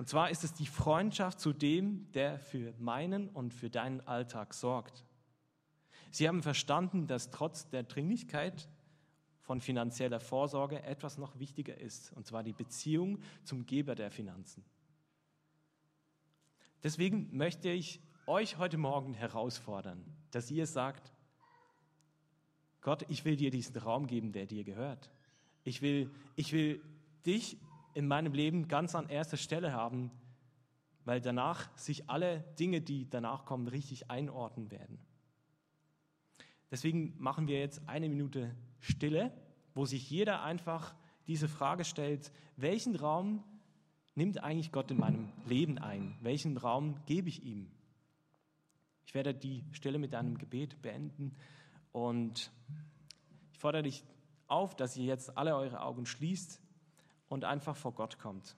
und 0.01 0.09
zwar 0.09 0.31
ist 0.31 0.45
es 0.45 0.55
die 0.55 0.65
Freundschaft 0.65 1.41
zu 1.41 1.53
dem, 1.53 2.11
der 2.13 2.39
für 2.39 2.73
meinen 2.79 3.29
und 3.29 3.53
für 3.53 3.69
deinen 3.69 4.01
Alltag 4.01 4.55
sorgt. 4.55 5.05
Sie 6.11 6.27
haben 6.27 6.43
verstanden, 6.43 7.07
dass 7.07 7.31
trotz 7.31 7.69
der 7.69 7.83
Dringlichkeit 7.83 8.71
von 9.41 9.61
finanzieller 9.61 10.19
Vorsorge 10.19 10.83
etwas 10.85 11.19
noch 11.19 11.39
wichtiger 11.39 11.77
ist, 11.77 12.13
und 12.15 12.27
zwar 12.27 12.43
die 12.43 12.55
Beziehung 12.55 13.21
zum 13.45 13.67
Geber 13.67 13.95
der 13.95 14.11
Finanzen. 14.11 14.65
Deswegen 16.83 17.37
möchte 17.37 17.69
ich 17.69 18.01
euch 18.31 18.59
heute 18.59 18.79
Morgen 18.79 19.13
herausfordern, 19.13 20.05
dass 20.31 20.53
ihr 20.53 20.69
sagt, 20.69 21.13
Gott, 22.81 23.05
ich 23.09 23.25
will 23.25 23.35
dir 23.35 23.51
diesen 23.51 23.77
Raum 23.77 24.07
geben, 24.07 24.31
der 24.31 24.47
dir 24.47 24.63
gehört. 24.63 25.11
Ich 25.65 25.83
will, 25.83 26.13
ich 26.37 26.53
will 26.53 26.81
dich 27.27 27.59
in 27.93 28.07
meinem 28.07 28.33
Leben 28.33 28.69
ganz 28.69 28.95
an 28.95 29.09
erster 29.09 29.37
Stelle 29.37 29.73
haben, 29.73 30.13
weil 31.05 31.21
danach 31.21 31.77
sich 31.77 32.09
alle 32.09 32.45
Dinge, 32.61 32.81
die 32.81 33.11
danach 33.11 33.45
kommen, 33.47 33.67
richtig 33.67 34.13
einordnen 34.13 34.71
werden. 34.71 35.01
Deswegen 36.71 37.17
machen 37.19 37.49
wir 37.49 37.59
jetzt 37.59 37.89
eine 37.89 38.09
Minute 38.09 38.55
Stille, 38.79 39.33
wo 39.75 39.87
sich 39.87 40.09
jeder 40.09 40.45
einfach 40.45 40.95
diese 41.27 41.49
Frage 41.49 41.85
stellt, 41.85 42.31
welchen 42.57 42.95
Raum 42.95 43.43
nimmt 44.15 44.41
eigentlich 44.45 44.71
Gott 44.71 44.93
in 44.93 44.99
meinem 44.99 45.33
Leben 45.47 45.79
ein? 45.79 46.17
Welchen 46.21 46.57
Raum 46.57 46.95
gebe 47.07 47.29
ich 47.29 47.43
ihm? 47.43 47.73
Ich 49.11 49.15
werde 49.15 49.35
die 49.35 49.65
Stille 49.73 49.99
mit 49.99 50.15
einem 50.15 50.39
Gebet 50.39 50.81
beenden 50.83 51.35
und 51.91 52.53
ich 53.53 53.59
fordere 53.59 53.83
dich 53.83 54.05
auf, 54.47 54.77
dass 54.77 54.97
ihr 54.97 55.05
jetzt 55.05 55.37
alle 55.37 55.57
eure 55.57 55.83
Augen 55.83 56.07
schließt 56.07 56.61
und 57.29 57.45
einfach 57.45 57.75
vor 57.75 57.93
Gott 57.93 58.21
kommt. 58.21 58.55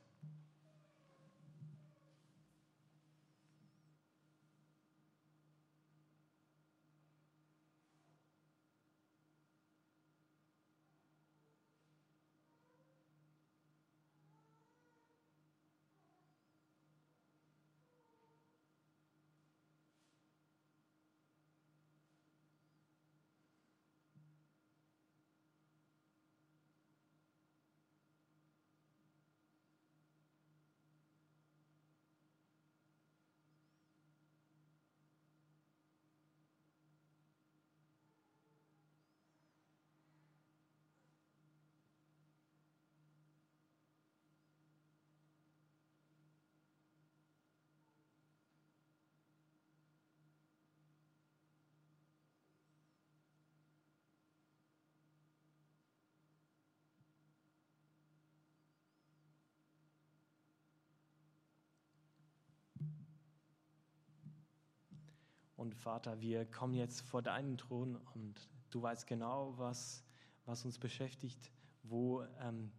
Und 65.62 65.76
Vater, 65.76 66.20
wir 66.20 66.44
kommen 66.44 66.74
jetzt 66.74 67.02
vor 67.02 67.22
deinen 67.22 67.56
Thron 67.56 67.94
und 68.14 68.48
du 68.70 68.82
weißt 68.82 69.06
genau, 69.06 69.54
was, 69.58 70.02
was 70.44 70.64
uns 70.64 70.76
beschäftigt, 70.76 71.52
wo 71.84 72.24
ähm, 72.40 72.72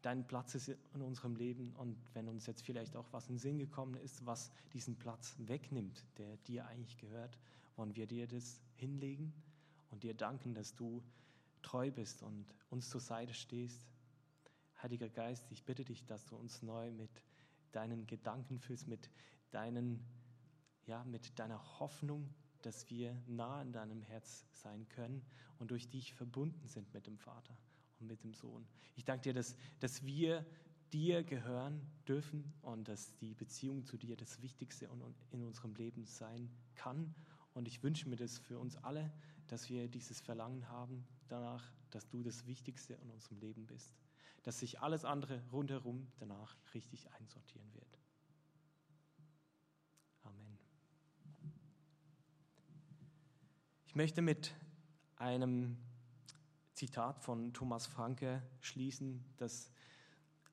dein 0.00 0.24
Platz 0.24 0.54
ist 0.54 0.68
in 0.94 1.02
unserem 1.02 1.34
Leben. 1.34 1.74
Und 1.74 1.98
wenn 2.14 2.28
uns 2.28 2.46
jetzt 2.46 2.62
vielleicht 2.62 2.94
auch 2.94 3.08
was 3.10 3.26
in 3.26 3.34
den 3.34 3.40
Sinn 3.40 3.58
gekommen 3.58 3.96
ist, 3.96 4.24
was 4.26 4.52
diesen 4.72 4.96
Platz 4.96 5.34
wegnimmt, 5.38 6.04
der 6.18 6.36
dir 6.36 6.68
eigentlich 6.68 6.98
gehört, 6.98 7.36
wollen 7.74 7.96
wir 7.96 8.06
dir 8.06 8.28
das 8.28 8.60
hinlegen 8.76 9.32
und 9.90 10.04
dir 10.04 10.14
danken, 10.14 10.54
dass 10.54 10.76
du 10.76 11.02
treu 11.62 11.90
bist 11.90 12.22
und 12.22 12.46
uns 12.68 12.90
zur 12.90 13.00
Seite 13.00 13.34
stehst. 13.34 13.88
Heiliger 14.80 15.08
Geist, 15.08 15.50
ich 15.50 15.64
bitte 15.64 15.84
dich, 15.84 16.06
dass 16.06 16.26
du 16.26 16.36
uns 16.36 16.62
neu 16.62 16.92
mit 16.92 17.10
deinen 17.72 18.06
Gedanken 18.06 18.60
füllst, 18.60 18.86
mit 18.86 19.10
deinen 19.50 20.06
ja, 20.90 21.04
mit 21.04 21.38
deiner 21.38 21.78
Hoffnung, 21.78 22.28
dass 22.62 22.90
wir 22.90 23.16
nah 23.28 23.62
in 23.62 23.72
deinem 23.72 24.02
Herz 24.02 24.44
sein 24.52 24.88
können 24.88 25.24
und 25.60 25.70
durch 25.70 25.88
dich 25.88 26.12
verbunden 26.12 26.66
sind 26.66 26.92
mit 26.92 27.06
dem 27.06 27.16
Vater 27.16 27.56
und 28.00 28.08
mit 28.08 28.24
dem 28.24 28.34
Sohn. 28.34 28.66
Ich 28.96 29.04
danke 29.04 29.22
dir, 29.22 29.34
dass, 29.34 29.56
dass 29.78 30.04
wir 30.04 30.44
dir 30.92 31.22
gehören 31.22 31.80
dürfen 32.08 32.52
und 32.62 32.88
dass 32.88 33.14
die 33.18 33.34
Beziehung 33.34 33.84
zu 33.84 33.96
dir 33.96 34.16
das 34.16 34.42
Wichtigste 34.42 34.88
in 35.30 35.44
unserem 35.44 35.74
Leben 35.76 36.04
sein 36.04 36.50
kann. 36.74 37.14
Und 37.54 37.68
ich 37.68 37.84
wünsche 37.84 38.08
mir 38.08 38.16
das 38.16 38.38
für 38.38 38.58
uns 38.58 38.76
alle, 38.78 39.12
dass 39.46 39.68
wir 39.68 39.88
dieses 39.88 40.20
Verlangen 40.20 40.68
haben 40.68 41.06
danach, 41.28 41.72
dass 41.90 42.08
du 42.08 42.24
das 42.24 42.46
Wichtigste 42.46 42.94
in 42.94 43.10
unserem 43.10 43.38
Leben 43.38 43.64
bist, 43.68 43.94
dass 44.42 44.58
sich 44.58 44.80
alles 44.80 45.04
andere 45.04 45.40
rundherum 45.52 46.08
danach 46.18 46.56
richtig 46.74 47.12
einsortieren 47.12 47.72
wird. 47.74 48.00
Ich 53.90 53.96
möchte 53.96 54.22
mit 54.22 54.54
einem 55.16 55.76
Zitat 56.74 57.18
von 57.18 57.52
Thomas 57.52 57.88
Franke 57.88 58.40
schließen, 58.60 59.24
das 59.36 59.72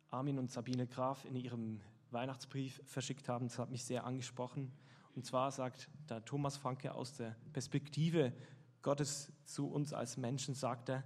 Armin 0.10 0.40
und 0.40 0.50
Sabine 0.50 0.88
Graf 0.88 1.24
in 1.24 1.36
ihrem 1.36 1.80
Weihnachtsbrief 2.10 2.82
verschickt 2.88 3.30
haben. 3.30 3.48
Das 3.48 3.60
hat 3.60 3.70
mich 3.70 3.84
sehr 3.84 4.06
angesprochen. 4.06 4.72
Und 5.14 5.28
zwar 5.28 5.52
sagt 5.52 5.88
da 6.08 6.20
Thomas 6.22 6.58
Franke 6.58 6.96
aus 6.96 7.14
der 7.14 7.36
Perspektive 7.54 8.34
Gottes 8.82 9.32
zu 9.46 9.68
uns 9.68 9.94
als 9.94 10.18
Menschen, 10.18 10.56
sagt 10.56 10.90
er, 10.90 11.04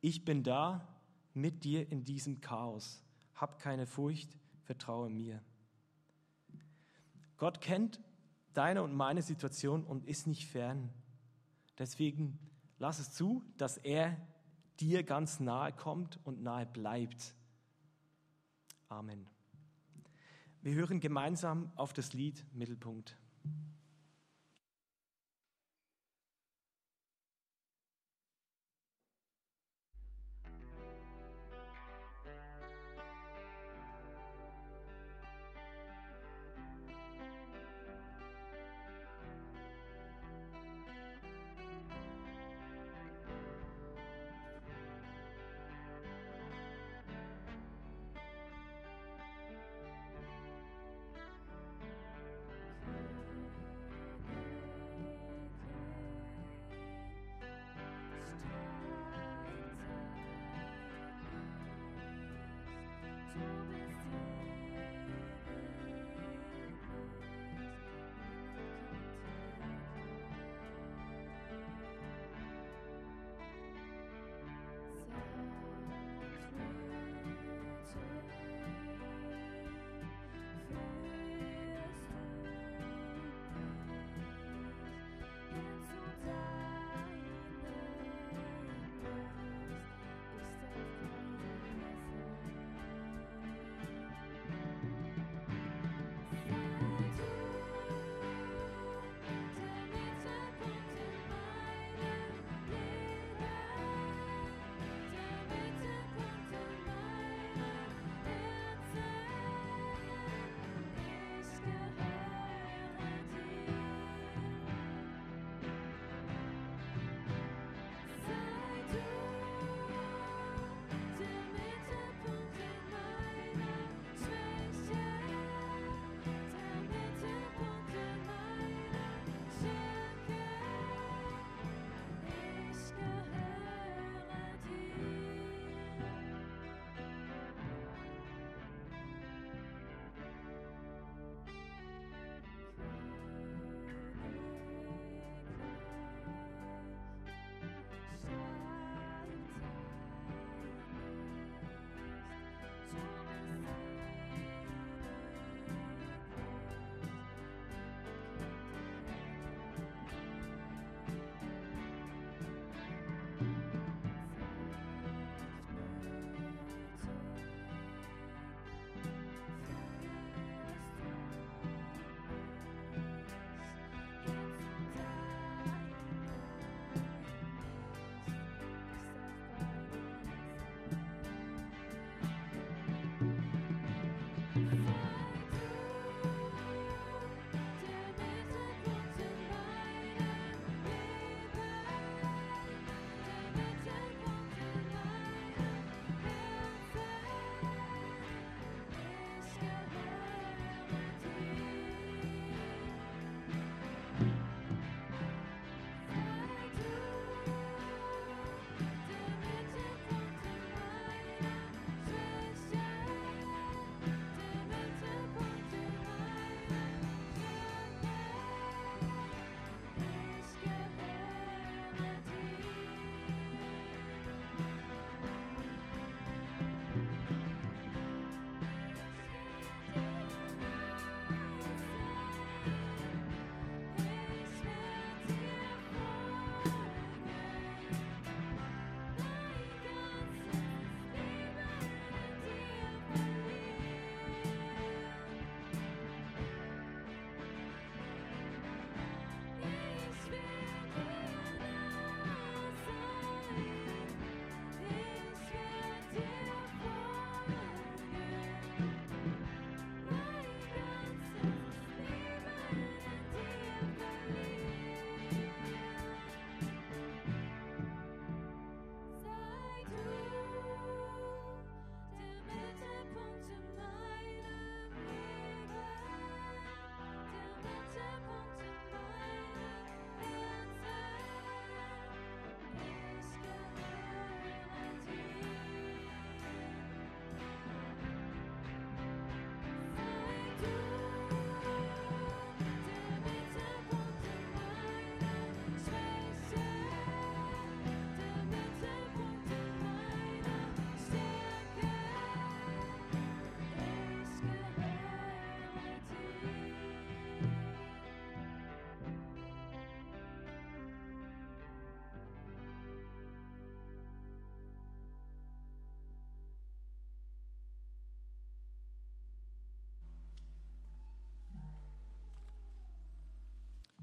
ich 0.00 0.24
bin 0.24 0.42
da 0.42 0.88
mit 1.34 1.62
dir 1.64 1.92
in 1.92 2.06
diesem 2.06 2.40
Chaos. 2.40 3.04
Hab 3.34 3.58
keine 3.58 3.86
Furcht, 3.86 4.30
vertraue 4.62 5.10
mir. 5.10 5.42
Gott 7.36 7.60
kennt 7.60 8.00
deine 8.54 8.82
und 8.82 8.94
meine 8.94 9.20
Situation 9.20 9.84
und 9.84 10.06
ist 10.06 10.26
nicht 10.26 10.46
fern. 10.46 10.90
Deswegen 11.78 12.38
lass 12.78 12.98
es 12.98 13.12
zu, 13.12 13.44
dass 13.56 13.76
er 13.76 14.16
dir 14.80 15.02
ganz 15.02 15.40
nahe 15.40 15.72
kommt 15.72 16.18
und 16.24 16.42
nahe 16.42 16.66
bleibt. 16.66 17.34
Amen. 18.88 19.26
Wir 20.62 20.74
hören 20.74 21.00
gemeinsam 21.00 21.70
auf 21.76 21.92
das 21.92 22.12
Lied 22.12 22.44
Mittelpunkt. 22.52 23.16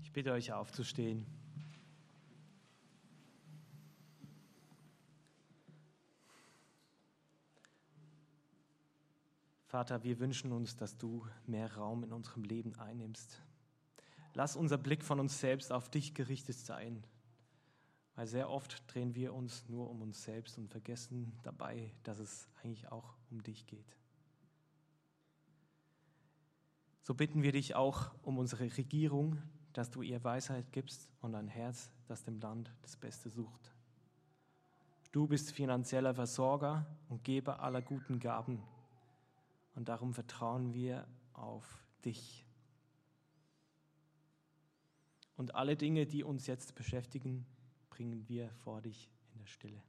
Ich 0.03 0.11
bitte 0.11 0.33
euch 0.33 0.51
aufzustehen. 0.51 1.25
Vater, 9.65 10.03
wir 10.03 10.19
wünschen 10.19 10.51
uns, 10.51 10.75
dass 10.75 10.97
du 10.97 11.25
mehr 11.47 11.73
Raum 11.73 12.03
in 12.03 12.11
unserem 12.11 12.43
Leben 12.43 12.77
einnimmst. 12.77 13.41
Lass 14.35 14.55
unser 14.55 14.77
Blick 14.77 15.03
von 15.03 15.19
uns 15.19 15.39
selbst 15.39 15.71
auf 15.71 15.89
dich 15.89 16.13
gerichtet 16.13 16.57
sein, 16.57 17.07
weil 18.15 18.27
sehr 18.27 18.49
oft 18.49 18.83
drehen 18.93 19.15
wir 19.15 19.33
uns 19.33 19.67
nur 19.69 19.89
um 19.89 20.01
uns 20.01 20.21
selbst 20.21 20.57
und 20.59 20.69
vergessen 20.69 21.31
dabei, 21.43 21.91
dass 22.03 22.19
es 22.19 22.49
eigentlich 22.61 22.91
auch 22.91 23.15
um 23.31 23.41
dich 23.41 23.65
geht. 23.65 23.97
So 27.01 27.15
bitten 27.15 27.41
wir 27.41 27.53
dich 27.53 27.73
auch 27.73 28.11
um 28.21 28.37
unsere 28.37 28.77
Regierung, 28.77 29.41
dass 29.73 29.89
du 29.89 30.01
ihr 30.01 30.23
Weisheit 30.23 30.71
gibst 30.71 31.09
und 31.21 31.35
ein 31.35 31.47
Herz, 31.47 31.89
das 32.07 32.23
dem 32.23 32.39
Land 32.39 32.71
das 32.81 32.95
Beste 32.95 33.29
sucht. 33.29 33.71
Du 35.11 35.27
bist 35.27 35.51
finanzieller 35.51 36.13
Versorger 36.13 36.85
und 37.09 37.23
Geber 37.23 37.59
aller 37.59 37.81
guten 37.81 38.19
Gaben 38.19 38.63
und 39.75 39.89
darum 39.89 40.13
vertrauen 40.13 40.73
wir 40.73 41.07
auf 41.33 41.83
dich. 42.05 42.45
Und 45.35 45.55
alle 45.55 45.75
Dinge, 45.75 46.05
die 46.05 46.23
uns 46.23 46.47
jetzt 46.47 46.75
beschäftigen, 46.75 47.45
bringen 47.89 48.27
wir 48.27 48.49
vor 48.63 48.81
dich 48.81 49.09
in 49.33 49.39
der 49.39 49.47
Stille. 49.47 49.81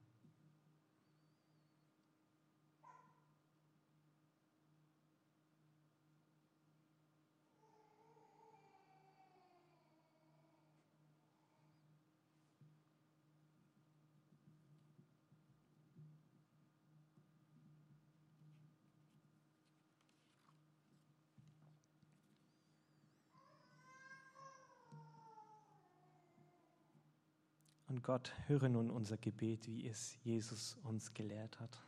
Und 27.94 27.94
Gott, 28.05 28.35
höre 28.49 28.69
nun 28.69 28.91
unser 28.91 29.17
Gebet, 29.17 29.67
wie 29.67 29.87
es 29.89 30.19
Jesus 30.25 30.77
uns 30.83 31.15
gelehrt 31.15 31.59
hat. 31.59 31.83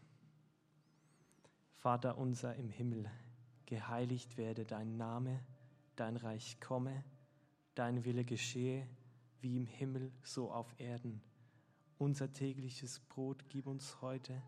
Vater 1.74 2.16
unser 2.16 2.56
im 2.56 2.70
Himmel, 2.70 3.10
geheiligt 3.66 4.38
werde 4.38 4.64
dein 4.64 4.96
Name, 4.96 5.44
dein 5.94 6.16
Reich 6.16 6.58
komme, 6.58 7.04
dein 7.74 8.06
Wille 8.06 8.24
geschehe, 8.24 8.88
wie 9.42 9.58
im 9.58 9.66
Himmel 9.66 10.10
so 10.22 10.50
auf 10.50 10.74
Erden. 10.78 11.20
Unser 11.98 12.32
tägliches 12.32 12.98
Brot 12.98 13.44
gib 13.50 13.66
uns 13.66 14.00
heute 14.00 14.42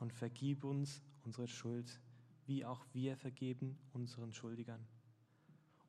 und 0.00 0.12
vergib 0.12 0.64
uns 0.64 1.02
unsere 1.24 1.46
Schuld, 1.46 2.00
wie 2.46 2.64
auch 2.64 2.84
wir 2.92 3.16
vergeben 3.16 3.78
unseren 3.92 4.32
Schuldigern. 4.32 4.84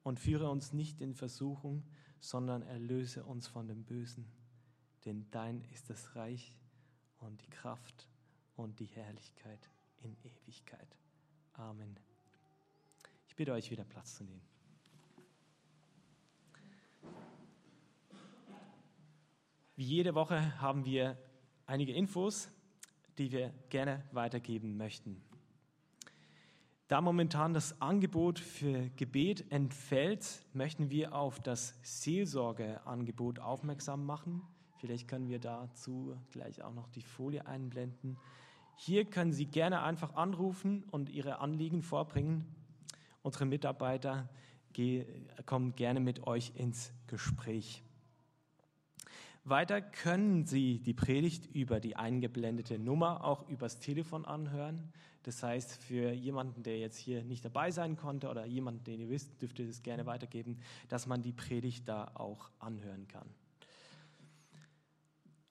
Und 0.04 0.20
führe 0.20 0.52
uns 0.52 0.74
nicht 0.74 1.02
in 1.02 1.16
Versuchung, 1.16 1.82
sondern 2.20 2.62
erlöse 2.62 3.24
uns 3.24 3.48
von 3.48 3.68
dem 3.68 3.84
Bösen 3.84 4.37
denn 5.08 5.26
dein 5.32 5.62
ist 5.74 5.89
das 5.89 6.15
Reich 6.17 6.54
und 7.20 7.41
die 7.41 7.50
Kraft 7.50 8.10
und 8.58 8.78
die 8.82 8.86
Herrlichkeit 8.86 9.70
in 10.04 10.17
Ewigkeit. 10.22 10.98
Amen. 11.54 11.98
Ich 13.26 13.36
bitte 13.36 13.54
euch 13.54 13.72
wieder 13.72 13.86
Platz 13.86 14.15
zu 14.15 14.26
nehmen. 14.26 14.41
Wie 19.78 19.86
jede 19.86 20.13
Woche 20.13 20.60
haben 20.60 20.84
wir 20.84 21.17
einige 21.67 21.93
Infos, 21.93 22.50
die 23.17 23.32
wir 23.32 23.54
gerne 23.70 24.04
weitergeben 24.12 24.76
möchten. 24.76 25.24
Da 26.89 27.00
momentan 27.00 27.54
das 27.54 27.82
Angebot 27.82 28.39
für 28.39 28.89
Gebet 28.89 29.52
entfällt, 29.52 30.46
möchten 30.54 30.89
wir 30.89 31.15
auf 31.15 31.39
das 31.39 31.76
Seelsorgeangebot 31.82 33.39
aufmerksam 33.39 34.06
machen. 34.06 34.41
Vielleicht 34.80 35.08
können 35.08 35.28
wir 35.28 35.40
dazu 35.40 36.16
gleich 36.32 36.62
auch 36.62 36.74
noch 36.74 36.88
die 36.90 37.02
Folie 37.02 37.46
einblenden. 37.46 38.18
Hier 38.76 39.06
können 39.06 39.34
Sie 39.34 39.46
gerne 39.46 39.82
einfach 39.82 40.16
anrufen 40.16 40.84
und 40.92 41.10
Ihre 41.10 41.40
Anliegen 41.40 41.82
vorbringen. 41.82 42.46
Unsere 43.24 43.46
Mitarbeiter 43.46 44.30
kommen 45.48 45.76
gerne 45.76 46.00
mit 46.00 46.28
euch 46.28 46.54
ins 46.56 46.94
Gespräch. 47.08 47.82
Weiter 49.44 49.82
können 49.82 50.46
Sie 50.46 50.80
die 50.80 50.94
Predigt 50.94 51.48
über 51.56 51.80
die 51.80 51.96
eingeblendete 51.96 52.78
Nummer 52.78 53.24
auch 53.24 53.48
übers 53.50 53.80
Telefon 53.80 54.26
anhören. 54.26 54.92
Das 55.24 55.42
heißt, 55.42 55.84
für 55.84 56.12
jemanden, 56.12 56.63
der 56.63 56.78
jetzt 56.78 56.98
hier 56.98 57.24
nicht 57.24 57.44
dabei 57.44 57.72
sein 57.72 57.98
konnte 57.98 58.30
oder 58.30 58.46
jemanden, 58.46 58.84
den 58.84 59.00
ihr 59.00 59.10
wisst, 59.10 59.42
dürft 59.42 59.58
ihr 59.60 59.68
es 59.68 59.82
gerne 59.84 60.06
weitergeben, 60.06 60.60
dass 60.90 61.08
man 61.08 61.22
die 61.22 61.34
Predigt 61.34 61.88
da 61.88 62.12
auch 62.13 62.52
anhören 62.60 63.08
kann. 63.08 63.28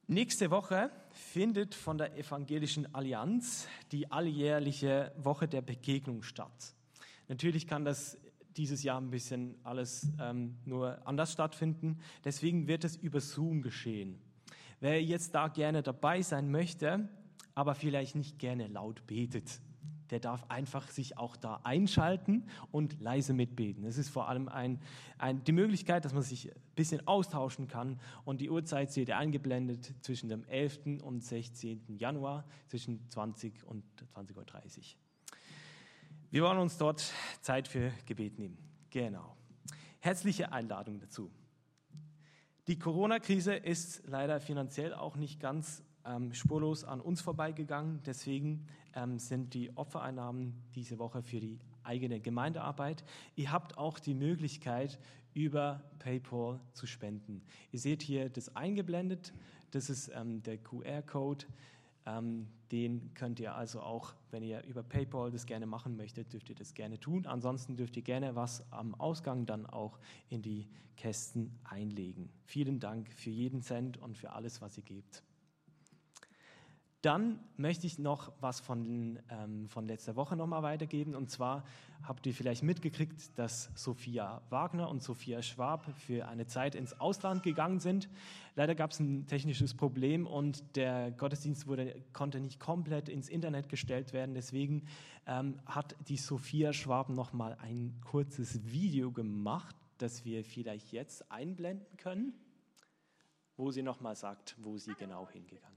Nächste 0.08 0.52
Woche 0.52 0.92
findet 1.10 1.74
von 1.74 1.98
der 1.98 2.16
Evangelischen 2.16 2.94
Allianz 2.94 3.66
die 3.90 4.08
alljährliche 4.08 5.12
Woche 5.16 5.48
der 5.48 5.62
Begegnung 5.62 6.22
statt. 6.22 6.76
Natürlich 7.26 7.66
kann 7.66 7.84
das 7.84 8.16
dieses 8.56 8.84
Jahr 8.84 9.00
ein 9.00 9.10
bisschen 9.10 9.56
alles 9.64 10.06
ähm, 10.20 10.58
nur 10.64 11.04
anders 11.08 11.32
stattfinden. 11.32 11.98
Deswegen 12.24 12.68
wird 12.68 12.84
es 12.84 12.94
über 12.94 13.20
Zoom 13.20 13.62
geschehen. 13.62 14.20
Wer 14.78 15.02
jetzt 15.02 15.34
da 15.34 15.48
gerne 15.48 15.82
dabei 15.82 16.22
sein 16.22 16.52
möchte, 16.52 17.08
aber 17.56 17.74
vielleicht 17.74 18.14
nicht 18.14 18.38
gerne 18.38 18.68
laut 18.68 19.08
betet, 19.08 19.60
der 20.10 20.20
darf 20.20 20.44
einfach 20.48 20.88
sich 20.90 21.18
auch 21.18 21.36
da 21.36 21.60
einschalten 21.64 22.48
und 22.70 23.00
leise 23.00 23.32
mitbeten. 23.32 23.84
Es 23.84 23.98
ist 23.98 24.08
vor 24.08 24.28
allem 24.28 24.48
ein, 24.48 24.80
ein, 25.18 25.42
die 25.44 25.52
Möglichkeit, 25.52 26.04
dass 26.04 26.12
man 26.12 26.22
sich 26.22 26.54
ein 26.54 26.60
bisschen 26.74 27.06
austauschen 27.06 27.68
kann 27.68 28.00
und 28.24 28.40
die 28.40 28.50
Uhrzeit 28.50 28.92
seht 28.92 29.08
ihr 29.08 29.18
eingeblendet 29.18 29.94
zwischen 30.00 30.28
dem 30.28 30.44
11. 30.44 31.02
und 31.02 31.22
16. 31.22 31.96
Januar 31.98 32.44
zwischen 32.66 33.08
20 33.10 33.64
und 33.64 33.84
20.30 34.14 34.36
Uhr. 34.36 34.84
Wir 36.30 36.42
wollen 36.42 36.58
uns 36.58 36.76
dort 36.76 37.12
Zeit 37.40 37.68
für 37.68 37.92
Gebet 38.04 38.38
nehmen. 38.38 38.58
Genau. 38.90 39.36
Herzliche 40.00 40.52
Einladung 40.52 40.98
dazu. 41.00 41.30
Die 42.66 42.78
Corona-Krise 42.78 43.54
ist 43.54 44.02
leider 44.06 44.40
finanziell 44.40 44.92
auch 44.92 45.16
nicht 45.16 45.38
ganz 45.38 45.84
ähm, 46.06 46.32
spurlos 46.32 46.84
an 46.84 47.00
uns 47.00 47.20
vorbeigegangen. 47.20 48.00
Deswegen 48.04 48.66
ähm, 48.94 49.18
sind 49.18 49.54
die 49.54 49.76
Opfereinnahmen 49.76 50.54
diese 50.74 50.98
Woche 50.98 51.22
für 51.22 51.40
die 51.40 51.58
eigene 51.82 52.20
Gemeindearbeit. 52.20 53.04
Ihr 53.36 53.52
habt 53.52 53.78
auch 53.78 53.98
die 53.98 54.14
Möglichkeit, 54.14 54.98
über 55.34 55.82
PayPal 55.98 56.60
zu 56.72 56.86
spenden. 56.86 57.42
Ihr 57.70 57.78
seht 57.78 58.02
hier 58.02 58.30
das 58.30 58.56
eingeblendet. 58.56 59.34
Das 59.70 59.90
ist 59.90 60.10
ähm, 60.14 60.42
der 60.42 60.56
QR-Code. 60.56 61.44
Ähm, 62.06 62.46
den 62.72 63.12
könnt 63.14 63.38
ihr 63.38 63.54
also 63.54 63.80
auch, 63.80 64.14
wenn 64.30 64.42
ihr 64.42 64.64
über 64.64 64.82
PayPal 64.82 65.30
das 65.30 65.44
gerne 65.44 65.66
machen 65.66 65.96
möchtet, 65.96 66.32
dürft 66.32 66.48
ihr 66.48 66.54
das 66.54 66.72
gerne 66.72 66.98
tun. 66.98 67.26
Ansonsten 67.26 67.76
dürft 67.76 67.96
ihr 67.96 68.02
gerne 68.02 68.34
was 68.34 68.64
am 68.72 68.94
Ausgang 68.94 69.44
dann 69.44 69.66
auch 69.66 69.98
in 70.30 70.40
die 70.40 70.66
Kästen 70.96 71.58
einlegen. 71.64 72.30
Vielen 72.44 72.80
Dank 72.80 73.12
für 73.12 73.30
jeden 73.30 73.60
Cent 73.60 73.98
und 73.98 74.16
für 74.16 74.32
alles, 74.32 74.62
was 74.62 74.78
ihr 74.78 74.84
gebt. 74.84 75.25
Dann 77.06 77.38
möchte 77.56 77.86
ich 77.86 78.00
noch 78.00 78.32
was 78.40 78.58
von, 78.58 79.20
ähm, 79.30 79.68
von 79.68 79.86
letzter 79.86 80.16
Woche 80.16 80.34
nochmal 80.34 80.64
weitergeben. 80.64 81.14
Und 81.14 81.30
zwar 81.30 81.62
habt 82.02 82.26
ihr 82.26 82.34
vielleicht 82.34 82.64
mitgekriegt, 82.64 83.38
dass 83.38 83.70
Sophia 83.76 84.42
Wagner 84.50 84.88
und 84.88 85.04
Sophia 85.04 85.40
Schwab 85.40 85.88
für 85.98 86.26
eine 86.26 86.48
Zeit 86.48 86.74
ins 86.74 86.98
Ausland 86.98 87.44
gegangen 87.44 87.78
sind. 87.78 88.08
Leider 88.56 88.74
gab 88.74 88.90
es 88.90 88.98
ein 88.98 89.28
technisches 89.28 89.72
Problem 89.72 90.26
und 90.26 90.64
der 90.74 91.12
Gottesdienst 91.12 91.68
wurde, 91.68 91.94
konnte 92.12 92.40
nicht 92.40 92.58
komplett 92.58 93.08
ins 93.08 93.28
Internet 93.28 93.68
gestellt 93.68 94.12
werden. 94.12 94.34
Deswegen 94.34 94.88
ähm, 95.28 95.60
hat 95.64 95.94
die 96.08 96.16
Sophia 96.16 96.72
Schwab 96.72 97.08
nochmal 97.08 97.56
ein 97.62 98.00
kurzes 98.04 98.64
Video 98.72 99.12
gemacht, 99.12 99.76
das 99.98 100.24
wir 100.24 100.42
vielleicht 100.42 100.90
jetzt 100.90 101.30
einblenden 101.30 101.96
können, 101.98 102.34
wo 103.56 103.70
sie 103.70 103.84
nochmal 103.84 104.16
sagt, 104.16 104.56
wo 104.58 104.76
sie 104.76 104.94
genau 104.94 105.28
hingegangen 105.30 105.75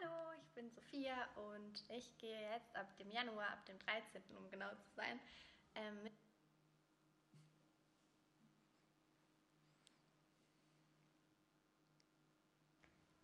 ist. 0.00 0.54
bin 0.54 0.70
Sophia 0.70 1.14
und 1.34 1.82
ich 1.90 2.16
gehe 2.18 2.50
jetzt 2.52 2.74
ab 2.76 2.96
dem 2.98 3.10
Januar, 3.10 3.48
ab 3.50 3.66
dem 3.66 3.78
13., 3.80 4.22
um 4.36 4.48
genau 4.50 4.70
zu 4.70 4.94
sein, 4.96 5.18
ähm, 5.74 6.02
mit 6.02 6.12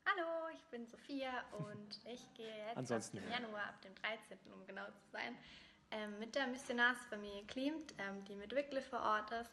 Hallo, 0.05 0.49
ich 0.53 0.65
bin 0.71 0.87
Sophia 0.89 1.45
und 1.53 2.01
ich 2.07 2.35
gehe 2.35 2.67
jetzt 2.67 2.77
Ansonsten 2.77 3.19
ab 3.19 3.25
dem 3.25 3.33
Januar, 3.33 3.63
ab 3.69 3.81
dem 3.83 3.95
13., 3.95 4.39
um 4.53 4.67
genau 4.67 4.87
zu 4.87 5.11
sein, 5.13 5.39
ähm, 5.93 6.19
mit 6.19 6.35
der 6.35 6.49
Missionarsfamilie 6.49 7.45
Klimt, 7.47 7.95
ähm, 7.99 8.25
die 8.25 8.35
mit 8.35 8.55
Wycliffe 8.55 8.91
vor 8.91 9.03
Ort 9.03 9.31
ist, 9.31 9.53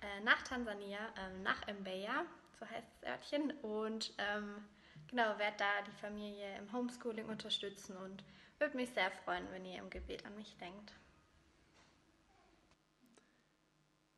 äh, 0.00 0.20
nach 0.20 0.42
Tansania, 0.42 1.12
ähm, 1.18 1.42
nach 1.42 1.66
Mbeya, 1.66 2.24
so 2.58 2.68
heißt 2.68 2.86
das 3.00 3.10
Örtchen. 3.10 3.50
Und 3.62 4.14
ähm, 4.18 4.64
genau, 5.08 5.38
werde 5.38 5.56
da 5.58 5.82
die 5.86 6.00
Familie 6.00 6.56
im 6.58 6.72
Homeschooling 6.72 7.26
unterstützen 7.26 7.96
und 7.96 8.24
würde 8.58 8.76
mich 8.76 8.90
sehr 8.90 9.10
freuen, 9.10 9.44
wenn 9.52 9.64
ihr 9.64 9.78
im 9.78 9.90
Gebet 9.90 10.24
an 10.24 10.34
mich 10.36 10.56
denkt. 10.58 10.92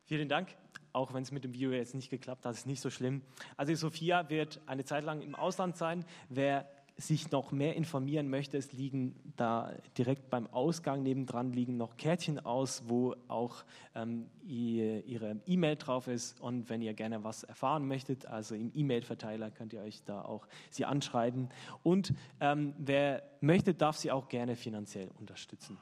Vielen 0.05 0.29
Dank. 0.29 0.55
Auch 0.93 1.13
wenn 1.13 1.23
es 1.23 1.31
mit 1.33 1.45
dem 1.45 1.53
Video 1.53 1.71
jetzt 1.71 1.95
nicht 1.95 2.09
geklappt 2.09 2.47
hat, 2.47 2.55
ist 2.55 2.67
nicht 2.67 2.81
so 2.81 2.89
schlimm. 2.89 3.23
Also 3.57 3.75
Sophia 3.75 4.31
wird 4.31 4.61
eine 4.67 4.85
Zeit 4.85 5.05
lang 5.05 5.21
im 5.21 5.35
Ausland 5.35 5.77
sein. 5.77 6.05
Wer 6.31 6.67
sich 6.99 7.31
noch 7.31 7.53
mehr 7.53 7.77
informieren 7.77 8.29
möchte, 8.29 8.57
es 8.57 8.73
liegen 8.73 9.15
da 9.37 9.73
direkt 9.97 10.31
beim 10.31 10.49
Ausgang 10.49 11.05
nebendran 11.05 11.53
liegen 11.53 11.77
noch 11.77 11.97
Kärtchen 11.97 12.41
aus, 12.45 12.83
wo 12.89 13.15
auch 13.29 13.65
ähm, 13.95 14.27
ihr, 14.45 15.05
ihre 15.07 15.41
E-Mail 15.47 15.77
drauf 15.77 16.09
ist. 16.09 16.41
Und 16.41 16.69
wenn 16.69 16.83
ihr 16.83 16.95
gerne 16.95 17.23
was 17.23 17.45
erfahren 17.45 17.87
möchtet, 17.87 18.27
also 18.27 18.57
im 18.57 18.73
E-Mail-Verteiler 18.75 19.53
könnt 19.53 19.73
ihr 19.73 19.81
euch 19.81 20.03
da 20.05 20.23
auch 20.23 20.49
sie 20.71 20.85
anschreiben. 20.85 21.49
Und 21.85 22.13
ähm, 22.41 22.75
wer 22.79 23.23
möchte, 23.41 23.75
darf 23.75 23.97
sie 23.97 24.11
auch 24.11 24.29
gerne 24.29 24.57
finanziell 24.57 25.09
unterstützen. 25.21 25.79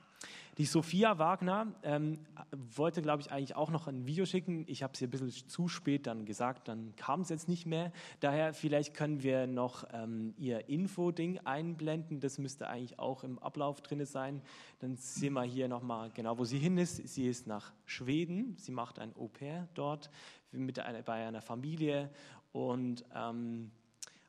Die 0.59 0.65
Sophia 0.65 1.19
Wagner 1.19 1.67
ähm, 1.83 2.19
wollte, 2.51 3.03
glaube 3.03 3.21
ich, 3.21 3.31
eigentlich 3.31 3.57
auch 3.57 3.71
noch 3.71 3.89
ein 3.89 4.07
Video 4.07 4.25
schicken. 4.25 4.65
Ich 4.69 4.83
habe 4.83 4.97
sie 4.97 5.05
ein 5.05 5.11
bisschen 5.11 5.31
zu 5.31 5.69
spät 5.69 6.07
dann 6.07 6.25
gesagt, 6.25 6.69
dann 6.69 6.97
kam 6.97 7.21
es 7.21 7.29
jetzt 7.29 7.47
nicht 7.47 7.67
mehr. 7.67 7.93
Daher 8.21 8.55
vielleicht 8.55 8.95
können 8.95 9.23
wir 9.23 9.47
noch 9.47 9.85
ähm, 9.93 10.33
ihr 10.39 10.71
Info-Ding 10.71 11.41
einblenden. 11.45 12.21
Das 12.21 12.39
müsste 12.39 12.69
eigentlich 12.69 12.99
auch 12.99 13.23
im 13.23 13.39
Ablauf 13.39 13.83
drin 13.83 14.03
sein. 14.07 14.41
Dann 14.79 14.97
sehen 14.97 15.35
wir 15.35 15.43
hier 15.43 15.69
nochmal 15.69 16.11
genau, 16.15 16.39
wo 16.39 16.45
sie 16.45 16.59
hin 16.59 16.79
ist. 16.79 17.07
Sie 17.07 17.29
ist 17.29 17.47
nach 17.47 17.75
Schweden. 17.85 18.57
Sie 18.57 18.73
macht 18.73 18.99
ein 18.99 19.15
Au-pair 19.15 19.69
dort 19.75 20.11
mit 20.53 20.79
einer, 20.79 21.03
bei 21.03 21.27
einer 21.27 21.43
Familie 21.43 22.11
und 22.53 23.05
ähm, 23.15 23.71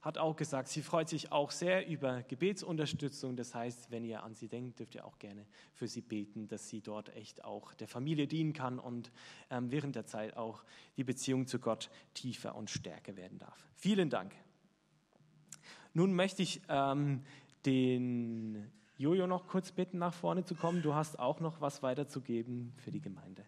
hat 0.07 0.17
auch 0.17 0.37
gesagt, 0.37 0.69
sie 0.69 0.81
freut 0.81 1.09
sich 1.09 1.33
auch 1.33 1.51
sehr 1.51 1.85
über 1.85 2.23
Gebetsunterstützung. 2.23 3.35
Das 3.35 3.53
heißt, 3.53 3.91
wenn 3.91 4.05
ihr 4.05 4.23
an 4.23 4.35
sie 4.35 4.47
denkt, 4.47 4.79
dürft 4.79 4.95
ihr 4.95 5.03
auch 5.03 5.19
gerne 5.19 5.45
für 5.73 5.89
sie 5.89 5.99
beten, 5.99 6.47
dass 6.47 6.69
sie 6.69 6.79
dort 6.79 7.13
echt 7.13 7.43
auch 7.43 7.73
der 7.73 7.89
Familie 7.89 8.25
dienen 8.25 8.53
kann 8.53 8.79
und 8.79 9.11
ähm, 9.49 9.69
während 9.69 9.97
der 9.97 10.05
Zeit 10.05 10.37
auch 10.37 10.63
die 10.95 11.03
Beziehung 11.03 11.45
zu 11.45 11.59
Gott 11.59 11.89
tiefer 12.13 12.55
und 12.55 12.69
stärker 12.69 13.17
werden 13.17 13.37
darf. 13.37 13.67
Vielen 13.75 14.09
Dank. 14.09 14.33
Nun 15.93 16.13
möchte 16.13 16.41
ich 16.41 16.61
ähm, 16.69 17.23
den 17.65 18.71
Jojo 18.95 19.27
noch 19.27 19.45
kurz 19.47 19.73
bitten, 19.73 19.97
nach 19.97 20.13
vorne 20.13 20.45
zu 20.45 20.55
kommen. 20.55 20.81
Du 20.81 20.93
hast 20.93 21.19
auch 21.19 21.41
noch 21.41 21.59
was 21.59 21.83
weiterzugeben 21.83 22.73
für 22.77 22.91
die 22.91 23.01
Gemeinde. 23.01 23.43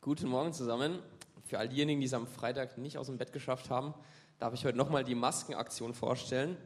Guten 0.00 0.28
Morgen 0.28 0.52
zusammen. 0.52 0.98
Für 1.44 1.58
all 1.58 1.68
diejenigen, 1.68 2.00
die 2.00 2.06
es 2.06 2.14
am 2.14 2.26
Freitag 2.26 2.78
nicht 2.78 2.96
aus 2.96 3.06
dem 3.06 3.18
Bett 3.18 3.32
geschafft 3.32 3.68
haben, 3.68 3.92
darf 4.38 4.54
ich 4.54 4.64
heute 4.64 4.78
nochmal 4.78 5.04
die 5.04 5.14
Maskenaktion 5.14 5.92
vorstellen. 5.92 6.56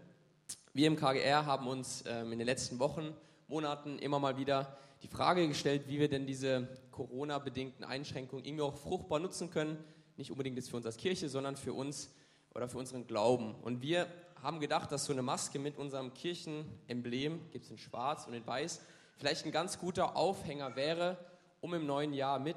Wir 0.73 0.87
im 0.87 0.95
KGR 0.95 1.47
haben 1.47 1.67
uns 1.67 2.05
ähm, 2.07 2.33
in 2.33 2.39
den 2.39 2.47
letzten 2.47 2.79
Wochen, 2.79 3.13
Monaten 3.49 3.99
immer 3.99 4.21
mal 4.21 4.37
wieder 4.37 4.79
die 5.03 5.09
Frage 5.09 5.49
gestellt, 5.49 5.89
wie 5.89 5.99
wir 5.99 6.09
denn 6.09 6.27
diese 6.27 6.69
Corona-bedingten 6.93 7.85
Einschränkungen 7.85 8.45
irgendwie 8.45 8.63
auch 8.63 8.77
fruchtbar 8.77 9.19
nutzen 9.19 9.51
können. 9.51 9.83
Nicht 10.17 10.31
unbedingt 10.31 10.57
jetzt 10.57 10.71
für 10.71 10.77
uns 10.77 10.87
als 10.87 10.97
Kirche, 10.97 11.29
sondern 11.29 11.57
für 11.57 11.73
uns 11.73 12.15
oder 12.55 12.69
für 12.69 12.79
unseren 12.79 13.05
Glauben. 13.09 13.57
Und 13.57 13.83
wir 13.83 14.07
haben 14.43 14.61
gedacht, 14.61 14.93
dass 14.93 15.07
so 15.07 15.13
eine 15.13 15.23
Maske 15.23 15.59
mit 15.59 15.77
unserem 15.77 16.15
Kirchenemblem, 16.15 17.51
gibt 17.51 17.65
es 17.65 17.71
in 17.73 17.79
schwarz 17.79 18.29
und 18.29 18.35
in 18.35 18.47
weiß, 18.47 18.81
vielleicht 19.17 19.45
ein 19.45 19.53
ganz 19.53 19.81
guter 19.81 20.17
Aufhänger 20.17 20.77
wäre, 20.77 21.17
um 21.61 21.75
im 21.75 21.85
neuen 21.85 22.13
Jahr 22.13 22.39
mit 22.39 22.57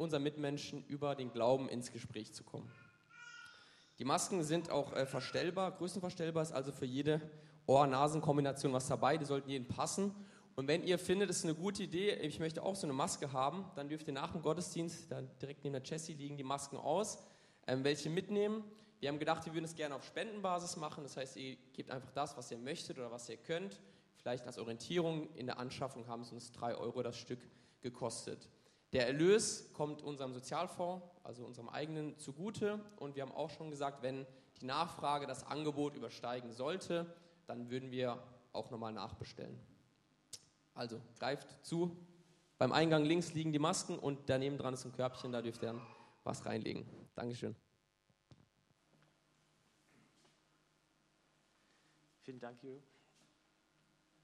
unseren 0.00 0.22
Mitmenschen 0.22 0.84
über 0.86 1.14
den 1.14 1.30
Glauben 1.30 1.68
ins 1.68 1.92
Gespräch 1.92 2.32
zu 2.32 2.42
kommen. 2.42 2.70
Die 3.98 4.04
Masken 4.04 4.42
sind 4.42 4.70
auch 4.70 4.94
äh, 4.94 5.04
verstellbar, 5.04 5.72
größenverstellbar, 5.72 6.42
ist 6.42 6.52
also 6.52 6.72
für 6.72 6.86
jede 6.86 7.20
Ohr-Nasen-Kombination 7.66 8.72
was 8.72 8.88
dabei, 8.88 9.18
die 9.18 9.26
sollten 9.26 9.50
jedem 9.50 9.68
passen. 9.68 10.14
Und 10.56 10.68
wenn 10.68 10.82
ihr 10.84 10.98
findet, 10.98 11.30
es 11.30 11.38
ist 11.38 11.44
eine 11.44 11.54
gute 11.54 11.82
Idee, 11.82 12.14
ich 12.14 12.40
möchte 12.40 12.62
auch 12.62 12.74
so 12.74 12.86
eine 12.86 12.94
Maske 12.94 13.32
haben, 13.32 13.70
dann 13.76 13.88
dürft 13.88 14.08
ihr 14.08 14.14
nach 14.14 14.32
dem 14.32 14.42
Gottesdienst, 14.42 15.12
da 15.12 15.20
direkt 15.20 15.64
neben 15.64 15.74
der 15.74 15.82
Jessie 15.82 16.14
liegen 16.14 16.36
die 16.36 16.44
Masken 16.44 16.76
aus, 16.78 17.18
ähm, 17.66 17.84
welche 17.84 18.08
mitnehmen. 18.10 18.64
Wir 19.00 19.10
haben 19.10 19.18
gedacht, 19.18 19.44
wir 19.46 19.52
würden 19.52 19.66
es 19.66 19.74
gerne 19.74 19.94
auf 19.94 20.04
Spendenbasis 20.04 20.76
machen, 20.76 21.02
das 21.04 21.16
heißt, 21.16 21.36
ihr 21.36 21.56
gebt 21.74 21.90
einfach 21.90 22.10
das, 22.10 22.36
was 22.36 22.50
ihr 22.50 22.58
möchtet 22.58 22.98
oder 22.98 23.10
was 23.10 23.28
ihr 23.28 23.36
könnt. 23.36 23.80
Vielleicht 24.16 24.46
als 24.46 24.58
Orientierung 24.58 25.34
in 25.34 25.46
der 25.46 25.58
Anschaffung 25.58 26.06
haben 26.06 26.22
es 26.22 26.32
uns 26.32 26.52
drei 26.52 26.74
Euro 26.74 27.02
das 27.02 27.16
Stück 27.16 27.40
gekostet. 27.80 28.48
Der 28.92 29.06
Erlös 29.06 29.72
kommt 29.72 30.02
unserem 30.02 30.32
Sozialfonds, 30.32 31.06
also 31.22 31.44
unserem 31.44 31.68
eigenen, 31.68 32.18
zugute. 32.18 32.80
Und 32.96 33.14
wir 33.14 33.22
haben 33.22 33.32
auch 33.32 33.50
schon 33.50 33.70
gesagt, 33.70 34.02
wenn 34.02 34.26
die 34.60 34.66
Nachfrage 34.66 35.26
das 35.26 35.46
Angebot 35.46 35.94
übersteigen 35.94 36.52
sollte, 36.52 37.14
dann 37.46 37.70
würden 37.70 37.90
wir 37.90 38.22
auch 38.52 38.70
nochmal 38.70 38.92
nachbestellen. 38.92 39.58
Also 40.74 41.00
greift 41.18 41.64
zu. 41.64 41.96
Beim 42.58 42.72
Eingang 42.72 43.04
links 43.04 43.32
liegen 43.32 43.52
die 43.52 43.58
Masken 43.58 43.98
und 43.98 44.28
daneben 44.28 44.58
dran 44.58 44.74
ist 44.74 44.84
ein 44.84 44.92
Körbchen, 44.92 45.32
da 45.32 45.40
dürft 45.40 45.62
ihr 45.62 45.68
dann 45.68 45.86
was 46.24 46.44
reinlegen. 46.44 46.84
Dankeschön. 47.14 47.56
Vielen 52.22 52.38
Dank, 52.38 52.62
Jürgen. 52.62 52.82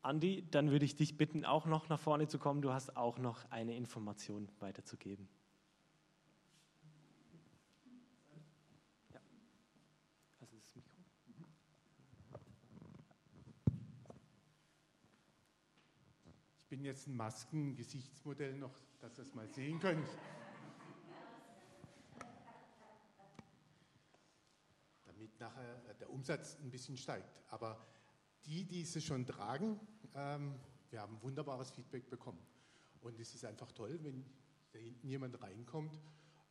Andi, 0.07 0.49
dann 0.53 0.71
würde 0.71 0.85
ich 0.85 0.95
dich 0.95 1.17
bitten, 1.17 1.45
auch 1.45 1.67
noch 1.67 1.89
nach 1.89 1.99
vorne 1.99 2.29
zu 2.29 2.39
kommen. 2.39 2.63
Du 2.63 2.73
hast 2.73 2.97
auch 2.97 3.19
noch 3.19 3.51
eine 3.51 3.77
Information 3.77 4.49
weiterzugeben. 4.61 5.29
Also. 10.41 10.57
Ich 16.59 16.69
bin 16.69 16.85
jetzt 16.85 17.09
ein 17.09 17.17
Masken-Gesichtsmodell 17.17 18.57
noch, 18.59 18.79
dass 19.01 19.19
ihr 19.19 19.23
es 19.23 19.35
mal 19.35 19.49
sehen 19.49 19.81
könnt. 19.81 20.07
Damit 25.05 25.41
nachher 25.41 25.95
der 25.99 26.11
Umsatz 26.11 26.59
ein 26.63 26.71
bisschen 26.71 26.97
steigt. 26.97 27.29
Aber 27.49 27.85
die, 28.47 28.65
die 28.65 28.85
sie 28.85 29.01
schon 29.01 29.27
tragen, 29.27 29.81
ähm, 30.15 30.55
wir 30.91 31.01
haben 31.01 31.21
wunderbares 31.23 31.71
Feedback 31.71 32.09
bekommen. 32.09 32.39
Und 33.03 33.19
es 33.21 33.35
ist 33.35 33.45
einfach 33.45 33.71
toll, 33.73 33.99
wenn 34.03 34.25
da 34.73 34.79
hinten 34.79 35.09
jemand 35.09 35.41
reinkommt 35.41 35.99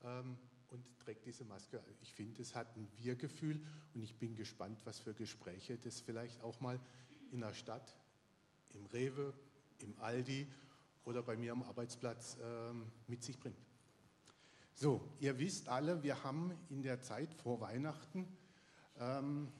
ähm, 0.03 0.37
und 0.69 0.99
trägt 0.99 1.25
diese 1.25 1.43
Maske. 1.45 1.83
Ich 2.01 2.13
finde, 2.13 2.41
es 2.41 2.55
hat 2.55 2.75
ein 2.75 2.87
Wir-Gefühl 2.97 3.61
und 3.93 4.01
ich 4.01 4.15
bin 4.15 4.35
gespannt, 4.35 4.79
was 4.85 4.99
für 4.99 5.13
Gespräche 5.13 5.77
das 5.77 6.01
vielleicht 6.01 6.41
auch 6.41 6.59
mal 6.61 6.79
in 7.31 7.41
der 7.41 7.53
Stadt, 7.53 7.95
im 8.73 8.85
Rewe, 8.87 9.33
im 9.79 9.97
Aldi 9.99 10.47
oder 11.05 11.21
bei 11.23 11.35
mir 11.35 11.51
am 11.51 11.63
Arbeitsplatz 11.63 12.37
ähm, 12.41 12.91
mit 13.08 13.23
sich 13.23 13.39
bringt. 13.39 13.58
So, 14.73 15.01
ihr 15.19 15.37
wisst 15.39 15.69
alle, 15.69 16.03
wir 16.03 16.23
haben 16.23 16.51
in 16.69 16.81
der 16.81 17.01
Zeit 17.01 17.33
vor 17.33 17.62
Weihnachten 17.62 18.27
ähm, 18.99 19.51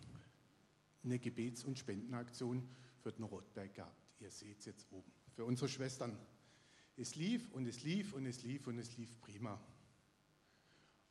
eine 1.04 1.20
Gebets- 1.20 1.64
und 1.64 1.80
Spendenaktion 1.80 2.68
für 3.06 3.12
den 3.12 3.26
Rotberg 3.26 3.72
gehabt. 3.76 4.16
Ihr 4.20 4.32
seht 4.32 4.58
es 4.58 4.66
jetzt 4.66 4.92
oben. 4.92 5.12
Für 5.36 5.46
unsere 5.46 5.70
Schwestern. 5.70 6.18
Es 6.98 7.14
lief 7.14 7.52
und 7.52 7.68
es 7.68 7.84
lief 7.84 8.14
und 8.14 8.26
es 8.26 8.42
lief 8.42 8.66
und 8.66 8.80
es 8.80 8.98
lief 8.98 9.22
prima. 9.22 9.62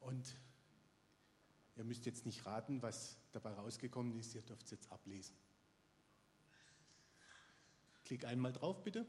Und 0.01 0.35
ihr 1.77 1.85
müsst 1.85 2.05
jetzt 2.05 2.27
nicht 2.27 2.45
raten, 2.47 2.83
was 2.83 3.17
dabei 3.31 3.53
rausgekommen 3.53 4.19
ist. 4.19 4.35
Ihr 4.35 4.43
dürft 4.43 4.65
es 4.65 4.73
jetzt 4.73 4.91
ablesen. 4.91 5.37
Klick 8.05 8.25
einmal 8.25 8.53
drauf, 8.53 8.83
bitte. 8.83 9.07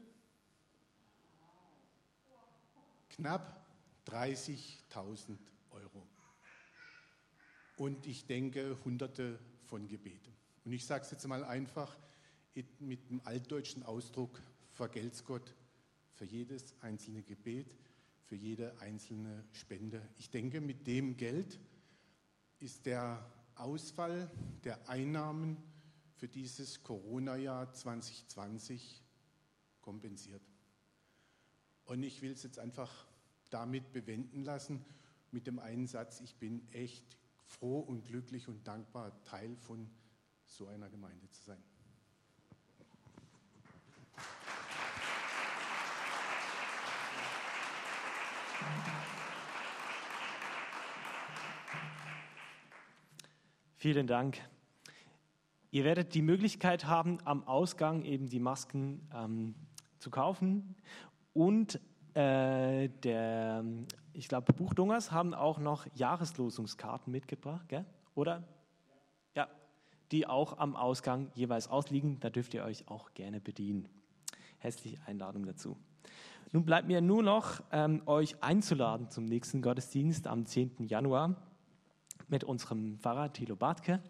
Knapp 3.08 3.66
30.000 4.06 5.36
Euro. 5.70 6.06
Und 7.74 8.06
ich 8.06 8.26
denke, 8.26 8.78
hunderte 8.84 9.40
von 9.64 9.88
Gebeten. 9.88 10.32
Und 10.64 10.70
ich 10.70 10.86
sage 10.86 11.04
es 11.04 11.10
jetzt 11.10 11.26
mal 11.26 11.42
einfach 11.42 11.96
mit 12.78 13.10
dem 13.10 13.20
altdeutschen 13.24 13.82
Ausdruck, 13.82 14.40
vergelt's 14.70 15.24
Gott 15.24 15.54
für 16.12 16.24
jedes 16.24 16.74
einzelne 16.80 17.22
Gebet, 17.22 17.76
für 18.24 18.36
jede 18.36 18.78
einzelne 18.80 19.44
Spende. 19.52 20.02
Ich 20.18 20.30
denke, 20.30 20.60
mit 20.60 20.86
dem 20.86 21.16
Geld 21.16 21.60
ist 22.58 22.86
der 22.86 23.24
Ausfall 23.54 24.30
der 24.64 24.88
Einnahmen 24.88 25.56
für 26.14 26.28
dieses 26.28 26.82
Corona-Jahr 26.82 27.72
2020 27.72 29.02
kompensiert. 29.80 30.42
Und 31.84 32.02
ich 32.02 32.22
will 32.22 32.32
es 32.32 32.42
jetzt 32.42 32.58
einfach 32.58 33.06
damit 33.50 33.92
bewenden 33.92 34.44
lassen, 34.44 34.84
mit 35.30 35.46
dem 35.46 35.58
einen 35.58 35.86
Satz, 35.86 36.20
ich 36.20 36.36
bin 36.36 36.66
echt 36.72 37.18
froh 37.44 37.80
und 37.80 38.04
glücklich 38.04 38.48
und 38.48 38.66
dankbar, 38.66 39.22
Teil 39.24 39.56
von 39.56 39.88
so 40.44 40.66
einer 40.66 40.88
Gemeinde 40.88 41.30
zu 41.30 41.42
sein. 41.42 41.62
Vielen 53.86 54.06
Dank. 54.08 54.40
Ihr 55.70 55.84
werdet 55.84 56.14
die 56.14 56.22
Möglichkeit 56.22 56.86
haben, 56.86 57.18
am 57.24 57.46
Ausgang 57.46 58.02
eben 58.02 58.28
die 58.28 58.40
Masken 58.40 59.08
ähm, 59.14 59.54
zu 59.98 60.10
kaufen. 60.10 60.74
Und 61.34 61.78
äh, 62.14 62.88
der, 62.88 63.62
ich 64.12 64.26
glaube, 64.26 64.52
Buchdungers 64.54 65.12
haben 65.12 65.34
auch 65.34 65.58
noch 65.58 65.86
Jahreslosungskarten 65.94 67.12
mitgebracht, 67.12 67.68
gell? 67.68 67.84
oder? 68.14 68.42
Ja, 69.34 69.48
die 70.10 70.26
auch 70.26 70.58
am 70.58 70.74
Ausgang 70.74 71.30
jeweils 71.34 71.68
ausliegen. 71.68 72.18
Da 72.20 72.30
dürft 72.30 72.54
ihr 72.54 72.64
euch 72.64 72.88
auch 72.88 73.12
gerne 73.14 73.40
bedienen. 73.40 73.88
Herzliche 74.58 74.98
Einladung 75.06 75.44
dazu. 75.46 75.76
Nun 76.52 76.64
bleibt 76.64 76.86
mir 76.86 77.00
nur 77.00 77.22
noch, 77.22 77.62
ähm, 77.72 78.02
euch 78.06 78.42
einzuladen 78.42 79.10
zum 79.10 79.24
nächsten 79.24 79.62
Gottesdienst 79.62 80.26
am 80.26 80.46
10. 80.46 80.86
Januar 80.86 81.36
mit 82.28 82.44
unserem 82.44 82.98
Pfarrer 82.98 83.32
Thilo 83.32 83.56
Bartke. 83.56 84.00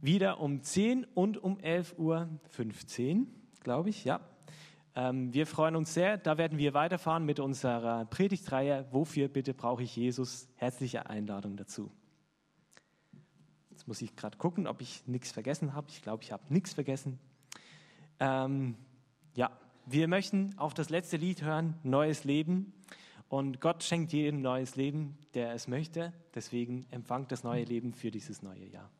Wieder 0.00 0.40
um 0.40 0.62
10 0.62 1.04
und 1.14 1.42
um 1.42 1.58
11.15 1.58 1.96
Uhr, 1.98 3.26
glaube 3.60 3.88
ich, 3.88 4.04
ja. 4.04 4.20
Ähm, 4.94 5.32
wir 5.32 5.46
freuen 5.46 5.76
uns 5.76 5.94
sehr. 5.94 6.18
Da 6.18 6.38
werden 6.38 6.58
wir 6.58 6.74
weiterfahren 6.74 7.24
mit 7.24 7.40
unserer 7.40 8.04
Predigtreihe. 8.06 8.86
Wofür 8.90 9.28
bitte 9.28 9.54
brauche 9.54 9.82
ich 9.82 9.96
Jesus? 9.96 10.48
Herzliche 10.56 11.08
Einladung 11.08 11.56
dazu. 11.56 11.90
Jetzt 13.70 13.88
muss 13.88 14.00
ich 14.00 14.16
gerade 14.16 14.38
gucken, 14.38 14.66
ob 14.66 14.80
ich 14.80 15.06
nichts 15.06 15.32
vergessen 15.32 15.74
habe. 15.74 15.88
Ich 15.90 16.02
glaube, 16.02 16.22
ich 16.22 16.32
habe 16.32 16.42
nichts 16.48 16.74
vergessen. 16.74 17.18
Ähm, 18.20 18.76
ja, 19.34 19.50
wir 19.86 20.08
möchten 20.08 20.52
auf 20.58 20.74
das 20.74 20.90
letzte 20.90 21.16
Lied 21.16 21.42
hören, 21.42 21.74
Neues 21.84 22.24
Leben. 22.24 22.72
Und 23.28 23.60
Gott 23.60 23.84
schenkt 23.84 24.12
jedem 24.12 24.42
neues 24.42 24.76
Leben, 24.76 25.16
der 25.34 25.52
es 25.52 25.68
möchte. 25.68 26.12
Deswegen 26.34 26.86
empfangt 26.90 27.30
das 27.30 27.44
neue 27.44 27.64
Leben 27.64 27.94
für 27.94 28.10
dieses 28.10 28.42
neue 28.42 28.64
Jahr. 28.66 28.90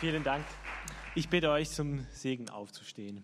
Vielen 0.00 0.24
Dank. 0.24 0.46
Ich 1.14 1.28
bitte 1.28 1.50
euch 1.50 1.68
zum 1.68 2.06
Segen 2.10 2.48
aufzustehen. 2.48 3.22